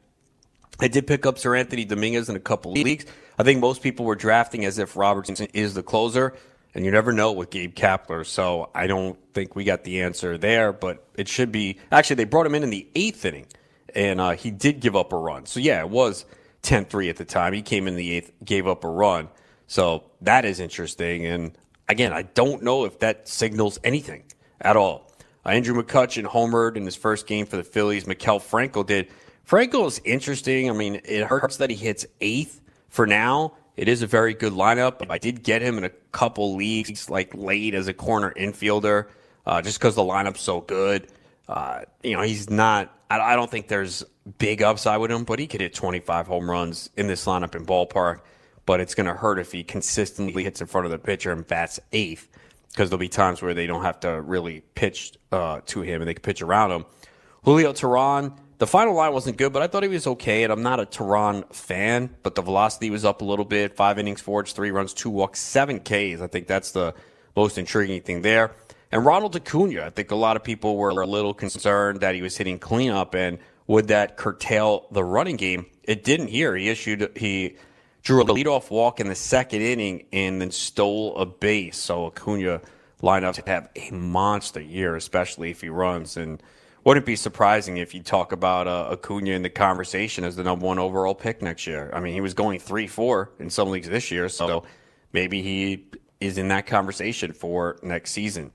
[0.80, 3.06] I did pick up Seranthony Dominguez in a couple leagues.
[3.38, 6.34] I think most people were drafting as if Robertson is the closer,
[6.74, 8.26] and you never know with Gabe Kapler.
[8.26, 11.78] So I don't think we got the answer there, but it should be.
[11.92, 13.46] Actually, they brought him in in the eighth inning,
[13.94, 15.46] and uh, he did give up a run.
[15.46, 16.24] So yeah, it was
[16.62, 17.52] 10 3 at the time.
[17.52, 19.28] He came in the eighth, gave up a run.
[19.66, 21.24] So that is interesting.
[21.26, 21.56] And
[21.88, 24.24] again, I don't know if that signals anything
[24.60, 25.10] at all.
[25.46, 28.04] Uh, Andrew McCutchen homered in his first game for the Phillies.
[28.04, 29.08] Maikel Franco did.
[29.44, 30.70] Franco is interesting.
[30.70, 33.52] I mean, it hurts that he hits eighth for now.
[33.76, 35.04] It is a very good lineup.
[35.10, 39.08] I did get him in a couple leagues, like late as a corner infielder,
[39.46, 41.08] uh, just because the lineup's so good.
[41.48, 42.96] Uh, you know, he's not.
[43.10, 44.04] I, I don't think there's
[44.38, 47.66] big upside with him, but he could hit 25 home runs in this lineup in
[47.66, 48.20] ballpark.
[48.64, 51.46] But it's going to hurt if he consistently hits in front of the pitcher and
[51.46, 52.28] bats eighth,
[52.70, 56.08] because there'll be times where they don't have to really pitch uh, to him and
[56.08, 56.86] they can pitch around him.
[57.42, 60.44] Julio Teheran the final line wasn't good, but I thought he was okay.
[60.44, 63.76] And I'm not a Teheran fan, but the velocity was up a little bit.
[63.76, 66.20] Five innings, forged, three runs, two walks, seven Ks.
[66.20, 66.94] I think that's the
[67.36, 68.52] most intriguing thing there.
[68.92, 72.22] And Ronald Acuna, I think a lot of people were a little concerned that he
[72.22, 75.66] was hitting cleanup and would that curtail the running game?
[75.82, 76.54] It didn't here.
[76.54, 77.56] He issued he
[78.02, 81.76] drew a leadoff walk in the second inning and then stole a base.
[81.76, 82.60] So Acuna
[83.02, 86.42] lined up to have a monster year, especially if he runs and
[86.84, 90.66] wouldn't be surprising if you talk about uh, Acuna in the conversation as the number
[90.66, 91.90] one overall pick next year.
[91.94, 94.64] I mean, he was going three, four in some leagues this year, so
[95.12, 95.86] maybe he
[96.20, 98.52] is in that conversation for next season.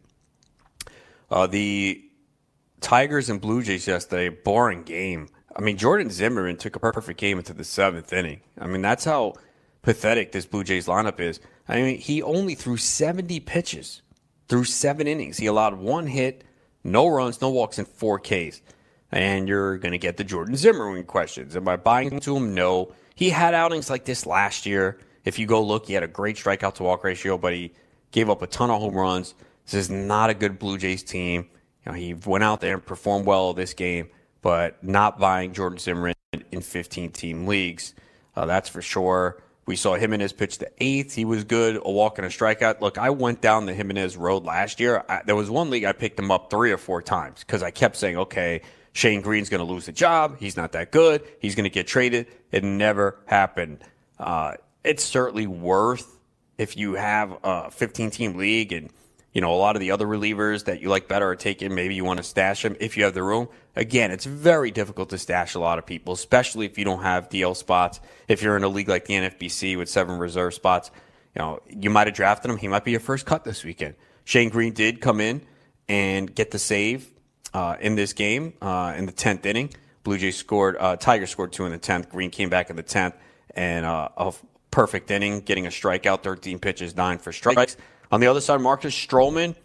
[1.32, 2.04] Uh, the
[2.82, 5.30] Tigers and Blue Jays yesterday, boring game.
[5.56, 8.42] I mean, Jordan Zimmermann took a perfect game into the seventh inning.
[8.60, 9.34] I mean, that's how
[9.82, 11.40] pathetic this Blue Jays lineup is.
[11.68, 14.02] I mean, he only threw 70 pitches
[14.48, 15.38] through seven innings.
[15.38, 16.44] He allowed one hit
[16.84, 18.62] no runs, no walks, and four Ks.
[19.12, 21.56] And you're going to get the Jordan Zimmermann questions.
[21.56, 22.54] Am I buying into him?
[22.54, 22.94] No.
[23.16, 25.00] He had outings like this last year.
[25.26, 27.74] If you go look, he had a great strikeout to walk ratio, but he
[28.12, 29.34] gave up a ton of home runs.
[29.66, 31.50] This is not a good Blue Jays team.
[31.86, 34.10] You know, he went out there and performed well this game,
[34.42, 36.14] but not buying Jordan Zimmermann
[36.52, 37.94] in 15 team leagues.
[38.36, 39.42] Uh, that's for sure.
[39.70, 41.14] We saw Jimenez pitch the eighth.
[41.14, 42.82] He was good, a walk and a strikeout.
[42.82, 45.04] Look, I went down the Jimenez road last year.
[45.08, 47.70] I, there was one league I picked him up three or four times because I
[47.70, 50.38] kept saying, okay, Shane Greene's going to lose the job.
[50.40, 51.22] He's not that good.
[51.40, 52.26] He's going to get traded.
[52.52, 53.84] It never happened.
[54.18, 54.54] Uh,
[54.84, 56.18] it's certainly worth
[56.58, 58.90] if you have a 15 team league and
[59.34, 61.76] you know, a lot of the other relievers that you like better are taken.
[61.76, 63.48] Maybe you want to stash them if you have the room.
[63.76, 67.30] Again, it's very difficult to stash a lot of people, especially if you don't have
[67.30, 68.00] DL spots.
[68.28, 70.90] If you're in a league like the NFBC with seven reserve spots,
[71.36, 72.58] you know, you might have drafted him.
[72.58, 73.96] He might be your first cut this weekend.
[74.24, 75.42] Shane Greene did come in
[75.88, 77.10] and get the save
[77.54, 79.74] uh, in this game uh, in the 10th inning.
[80.04, 82.10] Blue Jays scored, uh, Tiger scored two in the 10th.
[82.10, 83.14] Greene came back in the 10th
[83.56, 84.34] and uh, a
[84.72, 87.78] perfect inning, getting a strikeout, 13 pitches, nine for strikes.
[88.12, 89.56] On the other side, Marcus Stroman,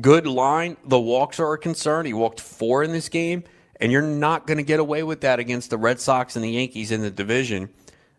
[0.00, 0.76] good line.
[0.84, 2.06] The walks are a concern.
[2.06, 3.44] He walked four in this game,
[3.76, 6.50] and you're not going to get away with that against the Red Sox and the
[6.50, 7.70] Yankees in the division.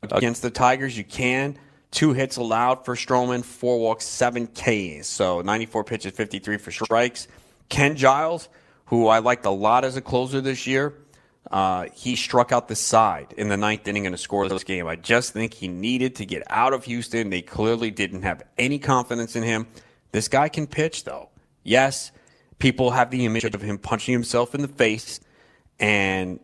[0.01, 1.57] Against the Tigers, you can.
[1.91, 5.07] Two hits allowed for Stroman, four walks, seven Ks.
[5.07, 7.27] So 94 pitches, 53 for strikes.
[7.69, 8.49] Ken Giles,
[8.85, 10.93] who I liked a lot as a closer this year,
[11.51, 14.87] uh, he struck out the side in the ninth inning in a scoreless game.
[14.87, 17.29] I just think he needed to get out of Houston.
[17.29, 19.67] They clearly didn't have any confidence in him.
[20.11, 21.29] This guy can pitch, though.
[21.63, 22.11] Yes,
[22.59, 25.19] people have the image of him punching himself in the face,
[25.79, 26.39] and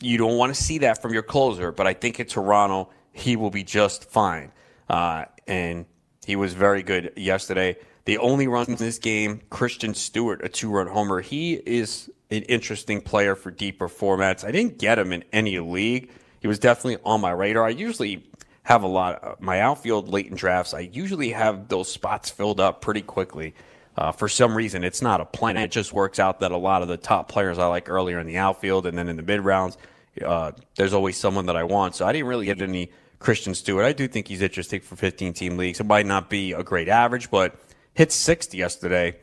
[0.00, 1.72] you don't want to see that from your closer.
[1.72, 4.52] But I think in Toronto, he will be just fine.
[4.88, 5.86] Uh, and
[6.26, 7.76] he was very good yesterday.
[8.04, 11.20] The only runs in this game, Christin Stewart, a two run homer.
[11.20, 14.44] He is an interesting player for deeper formats.
[14.44, 16.10] I didn't get him in any league.
[16.40, 17.64] He was definitely on my radar.
[17.64, 18.24] I usually
[18.64, 20.74] have a lot of my outfield late in drafts.
[20.74, 23.54] I usually have those spots filled up pretty quickly.
[23.96, 25.56] Uh, for some reason, it's not a plan.
[25.56, 28.26] It just works out that a lot of the top players I like earlier in
[28.26, 29.78] the outfield and then in the mid rounds,
[30.24, 31.94] uh, there's always someone that I want.
[31.94, 33.84] So I didn't really get any Christin Stewart.
[33.84, 35.80] I do think he's interesting for 15 team leagues.
[35.80, 37.54] It might not be a great average, but
[37.94, 39.16] hit sixth yesterday.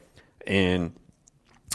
[0.47, 0.93] And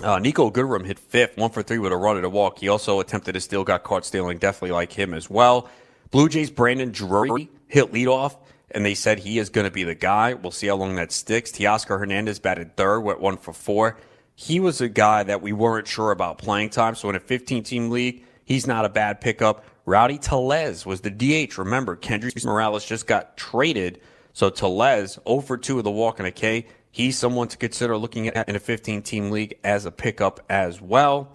[0.03, 2.59] uh, Niko Goodrum hit fifth, one for three with a run and a walk.
[2.59, 4.39] He also attempted to steal, got caught stealing.
[4.39, 5.69] Definitely like him as well.
[6.11, 8.37] Blue Jays Brandon Drury hit leadoff,
[8.71, 10.35] and they said he is going to be the guy.
[10.35, 11.51] We'll see how long that sticks.
[11.51, 13.97] Teoscar Hernandez batted third, went one for four.
[14.35, 16.95] He was a guy that we weren't sure about playing time.
[16.95, 19.65] So in a 15 team league, he's not a bad pickup.
[19.87, 21.57] Rowdy Tellez was the DH.
[21.57, 24.01] Remember, Kendrys Morales just got traded.
[24.35, 26.67] So Tellez, 0 for 2 with a walk and a K.
[26.97, 30.81] He's someone to consider looking at in a 15 team league as a pickup as
[30.81, 31.31] well.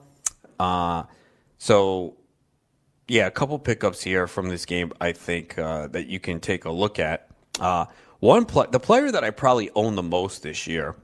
[0.60, 1.04] Uh,
[1.60, 2.17] so,
[3.08, 6.65] yeah, a couple pickups here from this game, I think, uh, that you can take
[6.65, 7.28] a look at.
[7.60, 7.86] Uh,
[8.21, 10.95] one the player that I probably own the most this year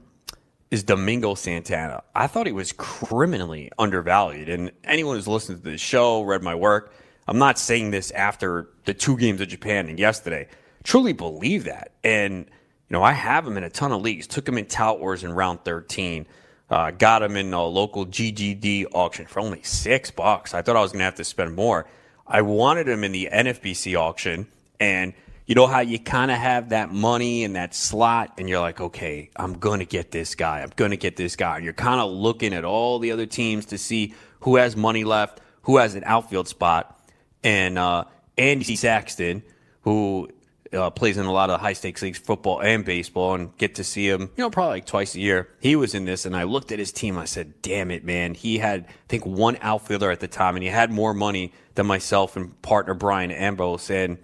[0.72, 2.02] is Domingo Santana.
[2.16, 4.48] I thought he was criminally undervalued.
[4.48, 6.92] And anyone who's listened to the show, read my work,
[7.28, 10.48] I'm not saying this after the two games of Japan and yesterday.
[10.82, 11.92] Truly believe that.
[12.02, 12.50] And,
[12.88, 14.26] you know, I have him in a ton of leagues.
[14.26, 16.26] Took him in Tout Wars in round 13.
[16.70, 20.54] Uh, got him in a local GGD auction for only six bucks.
[20.54, 21.86] I thought I was going to have to spend more.
[22.26, 24.46] I wanted him in the NFBC auction.
[24.80, 25.12] And
[25.46, 28.80] you know how you kind of have that money in that slot and you're like,
[28.80, 30.60] okay, I'm going to get this guy.
[30.60, 31.56] I'm going to get this guy.
[31.56, 35.04] And you're kind of looking at all the other teams to see who has money
[35.04, 37.02] left, who has an outfield spot
[37.42, 38.04] and uh,
[38.36, 39.42] Andy Saxton,
[39.82, 40.28] who
[40.72, 43.84] uh, plays in a lot of high stakes leagues, football and baseball, and get to
[43.84, 45.48] see him, you know, probably like twice a year.
[45.60, 47.18] He was in this, and I looked at his team.
[47.18, 50.62] I said, "Damn it, man!" He had, I think, one outfielder at the time, and
[50.62, 53.90] he had more money than myself and partner Brian Ambrose.
[53.90, 54.18] And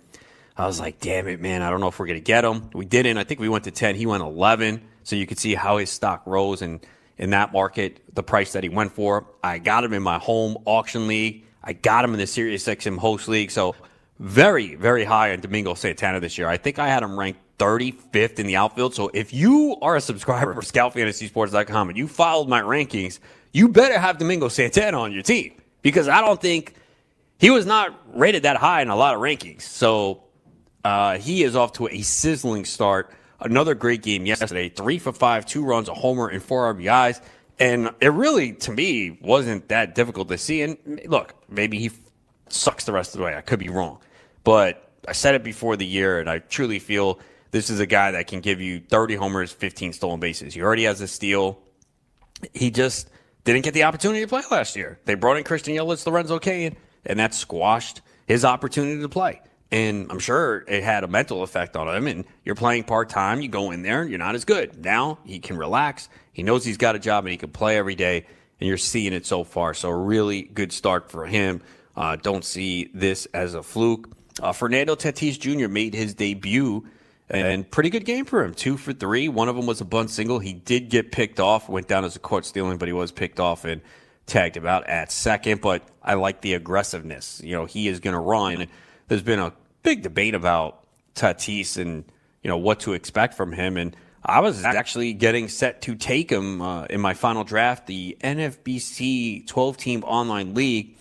[0.56, 1.62] I was like, "Damn it, man!
[1.62, 3.18] I don't know if we're gonna get him." We didn't.
[3.18, 3.94] I think we went to ten.
[3.94, 4.82] He went eleven.
[5.02, 6.80] So you could see how his stock rose, and
[7.18, 9.26] in that market, the price that he went for.
[9.42, 11.44] I got him in my home auction league.
[11.62, 13.50] I got him in the Sirius XM host league.
[13.50, 13.74] So
[14.18, 16.48] very, very high on Domingo Santana this year.
[16.48, 18.94] I think I had him ranked 35th in the outfield.
[18.94, 23.18] So if you are a subscriber for ScoutFantasySports.com and you followed my rankings,
[23.52, 26.74] you better have Domingo Santana on your team because I don't think
[27.38, 29.62] he was not rated that high in a lot of rankings.
[29.62, 30.24] So
[30.84, 33.12] uh, he is off to a sizzling start.
[33.40, 34.68] Another great game yesterday.
[34.68, 37.20] Three for five, two runs, a homer, and four RBIs.
[37.58, 40.62] And it really, to me, wasn't that difficult to see.
[40.62, 41.90] And look, maybe he
[42.54, 43.34] sucks the rest of the way.
[43.34, 43.98] I could be wrong.
[44.42, 47.18] But I said it before the year, and I truly feel
[47.50, 50.54] this is a guy that can give you 30 homers, 15 stolen bases.
[50.54, 51.58] He already has a steal.
[52.52, 53.08] He just
[53.44, 54.98] didn't get the opportunity to play last year.
[55.04, 59.40] They brought in Christian Yelich, Lorenzo Cain, and that squashed his opportunity to play.
[59.70, 62.06] And I'm sure it had a mental effect on him.
[62.06, 64.84] And you're playing part time, you go in there, you're not as good.
[64.84, 66.08] Now he can relax.
[66.32, 68.26] He knows he's got a job and he can play every day.
[68.60, 69.74] And you're seeing it so far.
[69.74, 71.60] So, a really good start for him.
[71.96, 74.10] Uh, don't see this as a fluke.
[74.40, 75.68] Uh, Fernando Tatis Jr.
[75.68, 76.84] made his debut
[77.30, 78.54] and pretty good game for him.
[78.54, 79.28] Two for three.
[79.28, 80.38] One of them was a bunt single.
[80.38, 83.40] He did get picked off, went down as a caught stealing, but he was picked
[83.40, 83.80] off and
[84.26, 85.60] tagged him out at second.
[85.60, 87.40] But I like the aggressiveness.
[87.42, 88.66] You know, he is going to run.
[89.08, 89.52] There's been a
[89.82, 92.04] big debate about Tatis and,
[92.42, 93.76] you know, what to expect from him.
[93.78, 98.16] And I was actually getting set to take him uh, in my final draft, the
[98.22, 100.96] NFBC 12 team online league.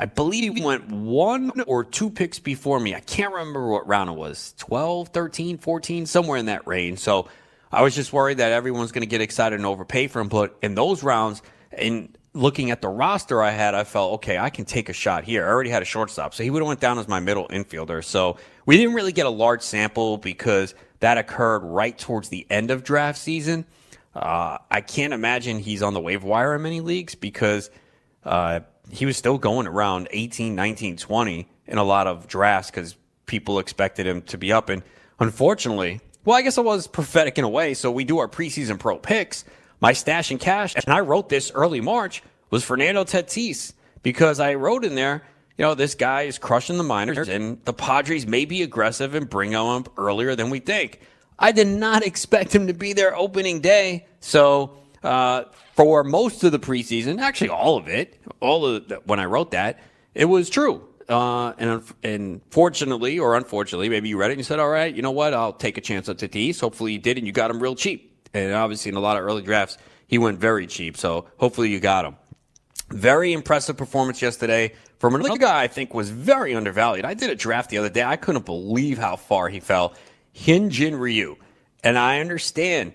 [0.00, 2.94] I believe he went one or two picks before me.
[2.94, 7.00] I can't remember what round it was 12, 13, 14, somewhere in that range.
[7.00, 7.28] So
[7.70, 10.28] I was just worried that everyone's going to get excited and overpay for him.
[10.28, 11.42] But in those rounds,
[11.76, 15.24] in looking at the roster I had, I felt, okay, I can take a shot
[15.24, 15.44] here.
[15.44, 16.32] I already had a shortstop.
[16.32, 18.02] So he would have went down as my middle infielder.
[18.02, 22.70] So we didn't really get a large sample because that occurred right towards the end
[22.70, 23.66] of draft season.
[24.14, 27.70] Uh, I can't imagine he's on the waiver wire in many leagues because
[28.24, 28.60] uh,
[28.92, 32.96] he was still going around 18, 19, 20 in a lot of drafts because
[33.26, 34.68] people expected him to be up.
[34.68, 34.82] And
[35.18, 37.74] unfortunately, well, I guess I was prophetic in a way.
[37.74, 39.44] So we do our preseason pro picks.
[39.80, 44.54] My stash and cash, and I wrote this early March, was Fernando Tatis because I
[44.54, 45.22] wrote in there,
[45.56, 49.28] you know, this guy is crushing the minors and the Padres may be aggressive and
[49.28, 51.00] bring him up earlier than we think.
[51.38, 54.06] I did not expect him to be there opening day.
[54.20, 55.44] So, uh,
[55.74, 59.52] for most of the preseason, actually all of it, all of the, when I wrote
[59.52, 59.80] that,
[60.14, 60.86] it was true.
[61.08, 64.94] Uh, and, and fortunately or unfortunately, maybe you read it and you said, all right,
[64.94, 65.34] you know what?
[65.34, 66.60] I'll take a chance on Tatis.
[66.60, 68.28] Hopefully you did and you got him real cheap.
[68.32, 69.76] And obviously, in a lot of early drafts,
[70.06, 70.96] he went very cheap.
[70.96, 72.16] So hopefully, you got him.
[72.90, 77.04] Very impressive performance yesterday from another guy I think was very undervalued.
[77.04, 78.02] I did a draft the other day.
[78.02, 79.94] I couldn't believe how far he fell.
[80.34, 81.36] Hyunjin Ryu.
[81.82, 82.92] And I understand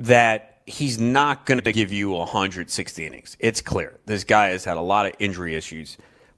[0.00, 3.36] that he's not going to give you 160 innings.
[3.38, 3.98] It's clear.
[4.04, 5.96] This guy has had a lot of injury issues.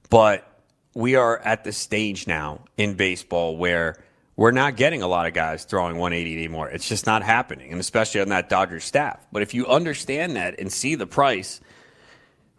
[0.09, 0.45] But
[0.93, 4.01] we are at the stage now in baseball where
[4.35, 6.69] we're not getting a lot of guys throwing 180 anymore.
[6.69, 9.25] It's just not happening, and especially on that Dodgers staff.
[9.31, 11.59] But if you understand that and see the price,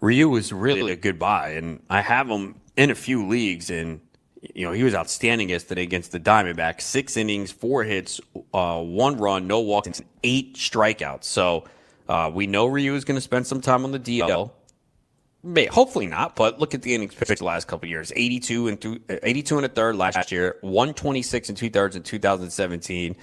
[0.00, 4.00] Ryu is really a good buy, and I have him in a few leagues, and
[4.42, 6.82] you know he was outstanding yesterday against the Diamondbacks.
[6.82, 8.20] Six innings, four hits,
[8.54, 11.24] uh, one run, no walks, eight strikeouts.
[11.24, 11.64] So
[12.08, 14.50] uh, we know Ryu is going to spend some time on the DL.
[15.42, 18.80] May, hopefully not, but look at the innings pitched the last couple years: 82 and
[18.80, 23.16] th- 82 and a third last year, 126 and two thirds in 2017.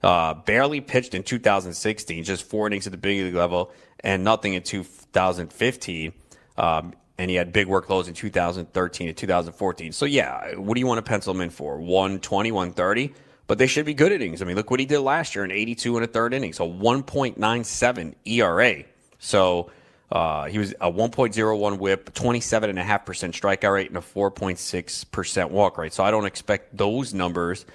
[0.00, 4.54] Uh, barely pitched in 2016, just four innings at the big league level, and nothing
[4.54, 6.12] in 2015.
[6.56, 9.92] Um, and he had big workloads in 2013 and 2014.
[9.92, 11.76] So yeah, what do you want to pencil him in for?
[11.78, 13.12] 120, 130?
[13.48, 14.40] But they should be good innings.
[14.40, 16.52] I mean, look what he did last year in 82 and a third inning.
[16.52, 18.84] so 1.97 ERA.
[19.18, 19.70] So
[20.12, 22.84] uh, he was a 1.01 whip, 27.5%
[23.32, 25.92] strikeout rate, and a 4.6% walk rate.
[25.92, 27.66] So I don't expect those numbers,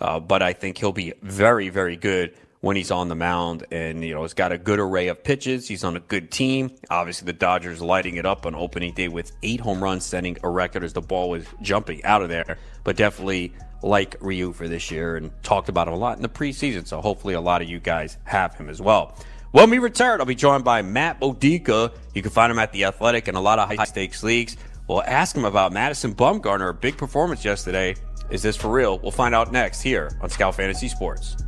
[0.00, 2.34] uh, but I think he'll be very, very good
[2.68, 3.64] when he's on the mound.
[3.70, 5.66] And, you know, he's got a good array of pitches.
[5.66, 6.70] He's on a good team.
[6.90, 10.50] Obviously, the Dodgers lighting it up on opening day with eight home runs, setting a
[10.50, 12.58] record as the ball was jumping out of there.
[12.84, 16.28] But definitely like Ryu for this year and talked about him a lot in the
[16.28, 16.86] preseason.
[16.86, 19.16] So hopefully a lot of you guys have him as well.
[19.52, 21.90] When we return, I'll be joined by Matt Modica.
[22.12, 24.58] You can find him at The Athletic and a lot of high stakes leagues.
[24.88, 27.94] We'll ask him about Madison Bumgarner, a big performance yesterday.
[28.28, 28.98] Is this for real?
[28.98, 31.47] We'll find out next here on Scout Fantasy Sports.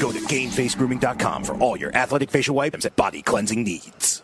[0.00, 4.22] Go to GameFaceGrooming.com for all your athletic facial wipes and body cleansing needs.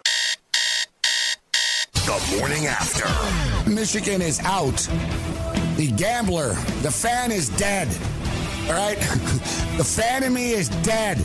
[1.92, 3.70] The morning after.
[3.70, 4.76] Michigan is out.
[5.76, 7.88] The gambler, the fan is dead.
[8.66, 8.98] All right?
[9.76, 11.18] the fan in me is dead.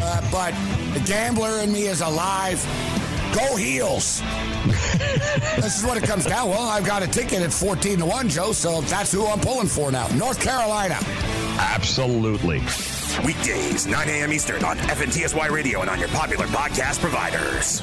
[0.00, 0.52] Uh, but
[0.94, 2.64] the gambler in me is alive.
[3.34, 4.22] Go heels.
[5.56, 6.48] this is what it comes down.
[6.48, 9.66] Well, I've got a ticket at 14 to 1, Joe, so that's who I'm pulling
[9.66, 10.08] for now.
[10.08, 10.96] North Carolina.
[11.58, 12.62] Absolutely.
[13.24, 14.32] Weekdays, 9 a.m.
[14.32, 17.82] Eastern on FNTSY Radio and on your popular podcast providers.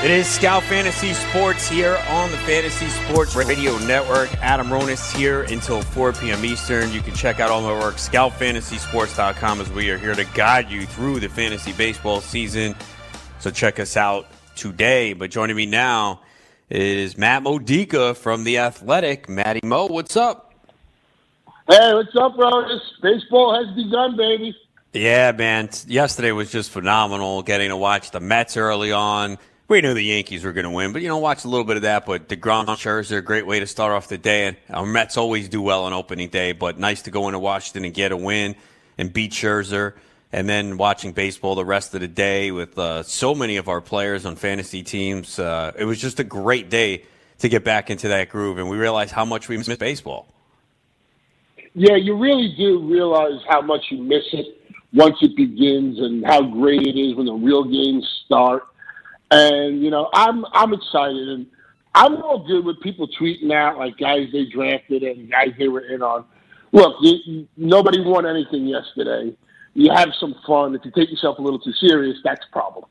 [0.00, 4.32] It is Scout Fantasy Sports here on the Fantasy Sports Radio Network.
[4.36, 6.44] Adam Ronis here until 4 p.m.
[6.44, 6.92] Eastern.
[6.92, 10.86] You can check out all my work, scoutfantasysports.com, as we are here to guide you
[10.86, 12.76] through the fantasy baseball season.
[13.40, 15.14] So check us out today.
[15.14, 16.20] But joining me now
[16.70, 19.28] is Matt Modica from The Athletic.
[19.28, 20.54] Matty Mo, what's up?
[21.68, 22.80] Hey, what's up, Ronis?
[23.02, 24.56] Baseball has begun, baby.
[24.92, 25.68] Yeah, man.
[25.86, 29.38] Yesterday was just phenomenal getting to watch the Mets early on
[29.68, 31.76] we knew the Yankees were going to win, but you know, watch a little bit
[31.76, 32.06] of that.
[32.06, 34.46] But DeGrom, Scherzer, a great way to start off the day.
[34.46, 37.84] And our Mets always do well on opening day, but nice to go into Washington
[37.84, 38.56] and get a win
[38.96, 39.92] and beat Scherzer.
[40.30, 43.80] And then watching baseball the rest of the day with uh, so many of our
[43.80, 45.38] players on fantasy teams.
[45.38, 47.04] Uh, it was just a great day
[47.38, 50.26] to get back into that groove, and we realized how much we miss baseball.
[51.74, 54.60] Yeah, you really do realize how much you miss it
[54.92, 58.64] once it begins, and how great it is when the real games start.
[59.30, 61.46] And you know, I'm I'm excited, and
[61.94, 65.80] I'm all good with people tweeting out like guys they drafted and guys they were
[65.80, 66.24] in on.
[66.72, 69.34] Look, you, nobody won anything yesterday.
[69.74, 70.74] You have some fun.
[70.74, 72.84] If you take yourself a little too serious, that's a problem.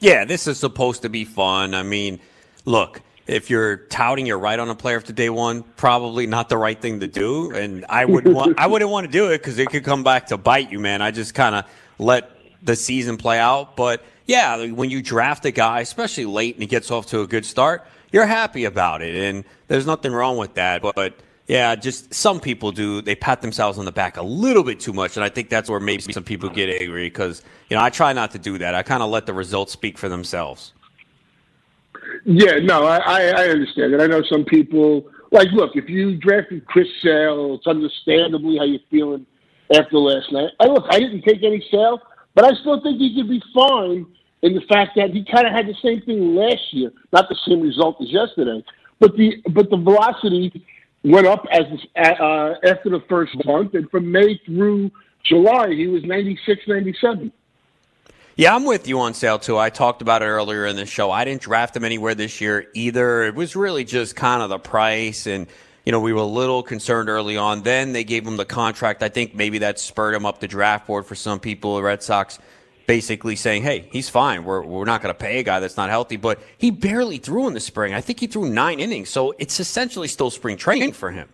[0.00, 1.74] Yeah, this is supposed to be fun.
[1.74, 2.20] I mean,
[2.64, 6.58] look, if you're touting you're right on a player after day one, probably not the
[6.58, 7.52] right thing to do.
[7.52, 10.26] And I would want, I wouldn't want to do it because it could come back
[10.26, 11.02] to bite you, man.
[11.02, 11.64] I just kind of
[11.98, 12.30] let
[12.62, 13.76] the season play out.
[13.76, 17.26] But yeah, when you draft a guy, especially late, and he gets off to a
[17.26, 20.82] good start, you're happy about it, and there's nothing wrong with that.
[20.82, 21.14] But
[21.52, 23.02] yeah, just some people do.
[23.02, 25.68] They pat themselves on the back a little bit too much, and I think that's
[25.68, 28.74] where maybe some people get angry because you know I try not to do that.
[28.74, 30.72] I kind of let the results speak for themselves.
[32.24, 36.66] Yeah, no, I, I understand and I know some people like look if you drafted
[36.66, 39.26] Chris Sale, it's understandably how you're feeling
[39.74, 40.50] after last night.
[40.58, 42.00] I look, I didn't take any Sale,
[42.34, 44.06] but I still think he could be fine
[44.40, 47.36] in the fact that he kind of had the same thing last year, not the
[47.46, 48.64] same result as yesterday,
[49.00, 50.64] but the but the velocity
[51.04, 51.64] went up as
[51.96, 54.90] uh, after the first month, and from May through
[55.24, 57.32] July, he was 96, 97.
[58.34, 59.58] Yeah, I'm with you on Sale too.
[59.58, 61.10] I talked about it earlier in the show.
[61.10, 63.24] I didn't draft him anywhere this year either.
[63.24, 65.46] It was really just kind of the price and
[65.84, 67.62] you know, we were a little concerned early on.
[67.62, 69.02] Then they gave him the contract.
[69.02, 71.76] I think maybe that spurred him up the draft board for some people.
[71.76, 72.38] The Red Sox
[72.86, 74.44] basically saying, hey, he's fine.
[74.44, 76.16] We're, we're not going to pay a guy that's not healthy.
[76.16, 77.94] But he barely threw in the spring.
[77.94, 79.10] I think he threw nine innings.
[79.10, 81.28] So it's essentially still spring training for him.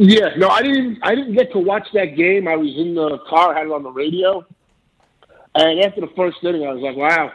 [0.00, 1.00] Yeah, no, I didn't.
[1.02, 2.46] I didn't get to watch that game.
[2.46, 4.46] I was in the car, had it on the radio,
[5.56, 7.32] and after the first inning, I was like, "Wow!"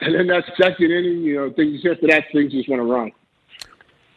[0.00, 3.12] And then that second inning, you know, things after that, things just went to run.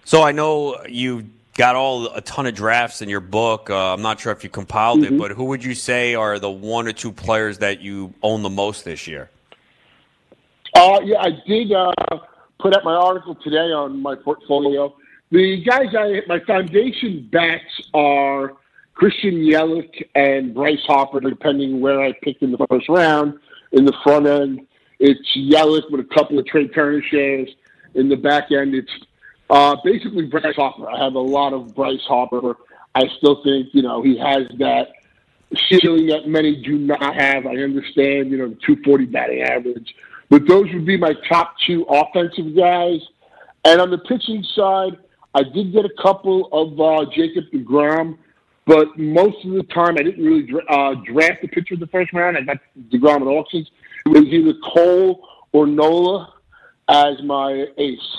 [0.05, 1.29] So I know you
[1.60, 3.70] got all a ton of drafts in your book.
[3.70, 5.16] Uh, I'm not sure if you compiled mm-hmm.
[5.16, 8.43] it, but who would you say are the one or two players that you own
[8.43, 9.30] the most this year?
[10.74, 11.91] Uh, yeah, I did uh,
[12.60, 14.95] put up my article today on my portfolio.
[15.32, 18.53] The guys I my foundation bats are
[18.93, 23.38] Christian Yelich and Bryce Harper, depending where I picked in the first round.
[23.74, 24.66] In the front end,
[24.99, 27.49] it's Yelich with a couple of Trea Turner shares.
[27.95, 28.91] In the back end, it's
[29.49, 30.89] uh, basically, Bryce Harper.
[30.89, 32.55] I have a lot of Bryce Harper.
[32.95, 34.89] I still think you know he has that
[35.69, 37.45] ceiling that many do not have.
[37.45, 39.95] I understand, you know, the 240 batting average,
[40.29, 42.99] but those would be my top two offensive guys.
[43.65, 44.97] And on the pitching side,
[45.33, 48.17] I did get a couple of uh, Jacob Degrom,
[48.65, 51.87] but most of the time I didn't really dra- uh, draft the pitcher in the
[51.87, 52.37] first round.
[52.37, 52.57] I got
[52.89, 53.69] Degrom at auctions.
[54.05, 56.33] It was either Cole or Nola
[56.87, 58.17] as my ace.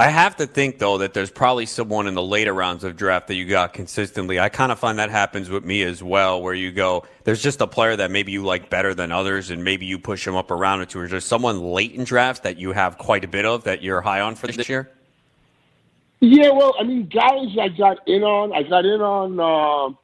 [0.00, 3.28] I have to think though that there's probably someone in the later rounds of draft
[3.28, 4.40] that you got consistently.
[4.40, 7.60] I kind of find that happens with me as well, where you go, there's just
[7.60, 10.50] a player that maybe you like better than others, and maybe you push him up
[10.50, 11.02] around or two.
[11.02, 14.00] Is there someone late in drafts that you have quite a bit of that you're
[14.00, 14.90] high on for this year.
[16.20, 18.54] Yeah, well, I mean, guys, I got in on.
[18.54, 19.94] I got in on uh,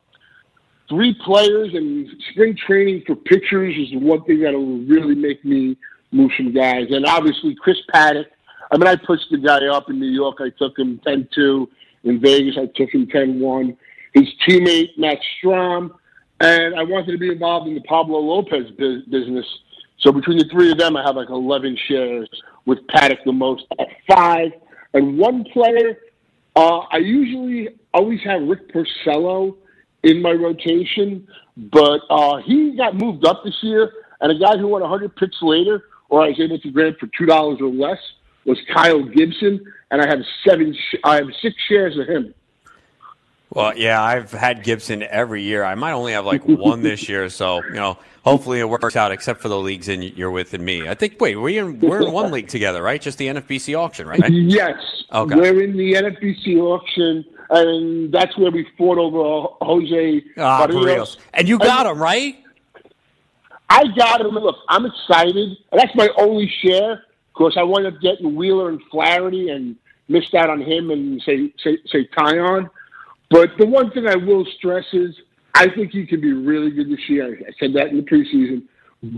[0.91, 5.79] three players, and spring training for pitchers is the one thing that'll really make me
[6.13, 6.89] move some guys.
[6.91, 8.27] And obviously, Chris Paddack
[8.71, 10.39] I mean, I pushed the guy up in New York.
[10.41, 11.69] I took him 10 2.
[12.05, 13.77] In Vegas, I took him 10 1.
[14.15, 15.91] His teammate, Matt Strahm,
[16.41, 18.71] and I wanted to be involved in the Pablo Lopez
[19.11, 19.47] business.
[19.99, 22.29] So between the three of them, I have like 11 shares
[22.65, 24.53] with Paddack the most at five.
[24.95, 25.99] And one player,
[26.55, 29.57] uh, I usually always have Rick Porcello
[30.03, 33.91] in my rotation, but uh, he got moved up this year.
[34.21, 37.07] And a guy who went 100 picks later, or I was able to grab for
[37.07, 37.99] $2 or less,
[38.47, 40.77] was Kyle Gibson, and I have seven.
[41.05, 42.35] I have six shares of him.
[43.51, 45.65] Well, yeah, I've had Gibson every year.
[45.65, 49.13] I might only have like one this year, so you know, hopefully it works out.
[49.13, 50.89] Except for the leagues in you're with and me.
[50.89, 51.21] I think.
[51.21, 53.01] Wait, we're in we're in one league together, right?
[53.01, 54.21] Just the NFBC auction, right?
[54.31, 54.77] Yes.
[55.13, 55.35] Okay.
[55.35, 61.17] We're in the NFBC auction, and that's where we fought over Jose ah, Berrios.
[61.33, 62.37] And you got him right.
[63.71, 64.31] I got him.
[64.31, 65.57] Look, I'm excited.
[65.73, 67.03] That's my only share
[67.37, 69.77] course, I wound up getting Wheeler and Flaherty and
[70.09, 72.69] missed out on him and say say say Taillon.
[73.31, 75.15] But the one thing I will stress is
[75.55, 77.39] I think he can be really good this year.
[77.47, 78.63] I said that in the preseason,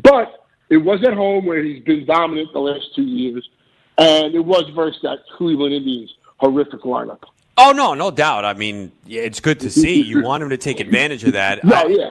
[0.03, 3.49] but it was at home where he's been dominant the last two years,
[3.97, 7.23] and it was versus that Cleveland Indians horrific lineup.
[7.57, 8.45] Oh no, no doubt.
[8.45, 10.01] I mean, it's good to see.
[10.01, 11.65] You want him to take advantage of that.
[11.65, 12.11] no, yeah.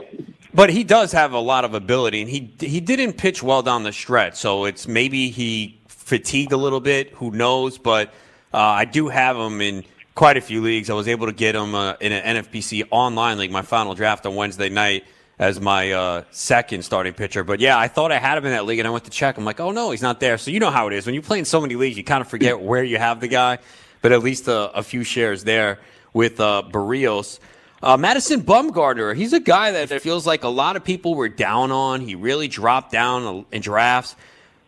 [0.54, 3.84] But he does have a lot of ability, and he he didn't pitch well down
[3.84, 4.36] the stretch.
[4.36, 5.77] So it's maybe he
[6.08, 7.12] fatigued a little bit.
[7.16, 7.78] Who knows?
[7.78, 8.14] But
[8.54, 9.84] uh, I do have him in
[10.16, 10.90] quite a few leagues.
[10.90, 14.26] I was able to get him uh, in an NFBC online league, my final draft
[14.26, 15.04] on Wednesday night
[15.38, 17.44] as my uh, second starting pitcher.
[17.44, 19.38] But yeah, I thought I had him in that league, and I went to check.
[19.38, 20.38] I'm like, oh no, he's not there.
[20.38, 22.22] So you know how it is when you play in so many leagues, you kind
[22.22, 23.60] of forget where you have the guy.
[24.02, 25.80] But at least a, a few shares there
[26.14, 27.40] with uh, Berrios.
[27.84, 31.72] Uh, Madison Bumgarner, he's a guy that feels like a lot of people were down
[31.72, 32.00] on.
[32.00, 34.16] He really dropped down in drafts.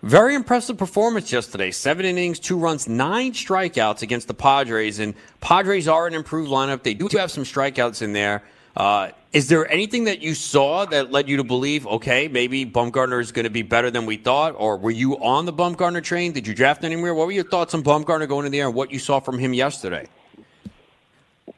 [0.02, 1.72] Very impressive performance yesterday.
[1.72, 5.00] Seven innings, two runs, nine strikeouts against the Padres.
[5.00, 6.84] And Padres are an improved lineup.
[6.84, 8.44] They do have some strikeouts in there.
[8.78, 13.20] Uh, is there anything that you saw that led you to believe, okay, maybe Bumgarner
[13.20, 14.56] is going to be better than we thought?
[14.58, 16.32] Or were you on the Bumgarner train?
[16.32, 17.14] Did you draft anywhere?
[17.14, 19.54] What were your thoughts on Bumgarner going in there and what you saw from him
[19.54, 20.08] yesterday?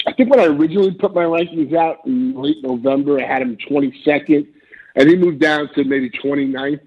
[0.07, 3.55] I think when I originally put my rankings out in late November, I had him
[3.69, 4.47] 22nd,
[4.95, 6.79] and he moved down to maybe 29th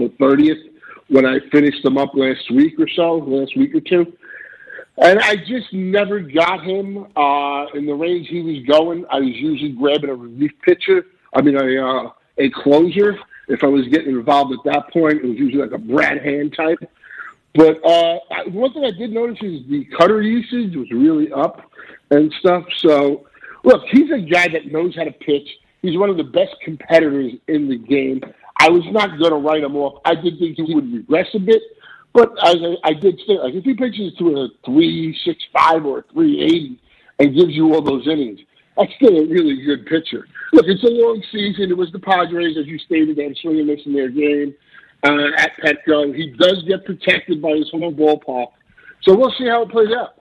[0.00, 0.70] or 30th
[1.08, 4.12] when I finished them up last week or so, last week or two.
[4.98, 9.04] And I just never got him uh, in the range he was going.
[9.10, 11.06] I was usually grabbing a relief pitcher.
[11.34, 13.18] I mean, a uh, a closer.
[13.48, 16.54] If I was getting involved at that point, it was usually like a Brad Hand
[16.54, 16.78] type.
[17.54, 18.18] But uh,
[18.48, 21.62] one thing I did notice is the cutter usage was really up
[22.10, 22.64] and stuff.
[22.78, 23.26] So,
[23.64, 25.48] look, he's a guy that knows how to pitch.
[25.80, 28.20] He's one of the best competitors in the game.
[28.58, 30.00] I was not going to write him off.
[30.04, 31.62] I did think he would regress a bit,
[32.12, 32.54] but I,
[32.84, 36.42] I did say, like if he pitches to a three six five or a three
[36.42, 36.80] eighty
[37.18, 38.40] and gives you all those innings,
[38.76, 40.26] that's still a really good pitcher.
[40.52, 41.70] Look, it's a long season.
[41.70, 44.54] It was the Padres, as you stated, they swinging this in their game
[45.04, 46.14] uh, at Petco.
[46.14, 48.48] He does get protected by his home ballpark,
[49.02, 50.17] so we'll see how it plays out.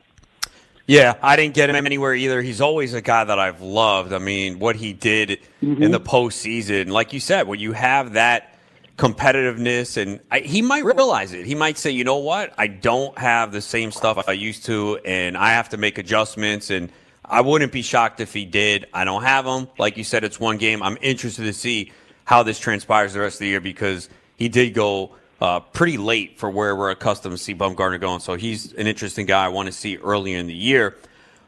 [0.88, 2.42] Yeah, I didn't get him anywhere either.
[2.42, 4.14] He's always a guy that I've loved.
[4.14, 5.84] I mean, what he did mm-hmm.
[5.84, 8.58] in the postseason, like you said, when you have that
[8.98, 11.46] competitiveness, and I, he might realize it.
[11.46, 14.98] He might say, you know what, I don't have the same stuff I used to,
[15.04, 16.70] and I have to make adjustments.
[16.70, 16.90] And
[17.26, 18.88] I wouldn't be shocked if he did.
[18.94, 19.68] I don't have him.
[19.78, 20.82] Like you said, it's one game.
[20.82, 21.92] I'm interested to see
[22.24, 24.08] how this transpires the rest of the year because
[24.38, 28.20] he did go uh, pretty late for where we're accustomed to see Bumgarner going.
[28.20, 30.98] So he's an interesting guy I want to see earlier in the year.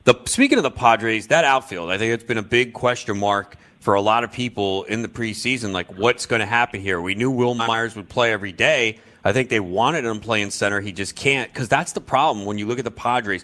[0.04, 3.58] The speaking of the Padres, that outfield, I think it's been a big question mark
[3.80, 5.72] for a lot of people in the preseason.
[5.72, 7.02] Like, what's going to happen here?
[7.02, 9.00] We knew Wil Myers would play every day.
[9.24, 10.80] I think they wanted him playing center.
[10.80, 13.44] He just can't because that's the problem when you look at the Padres.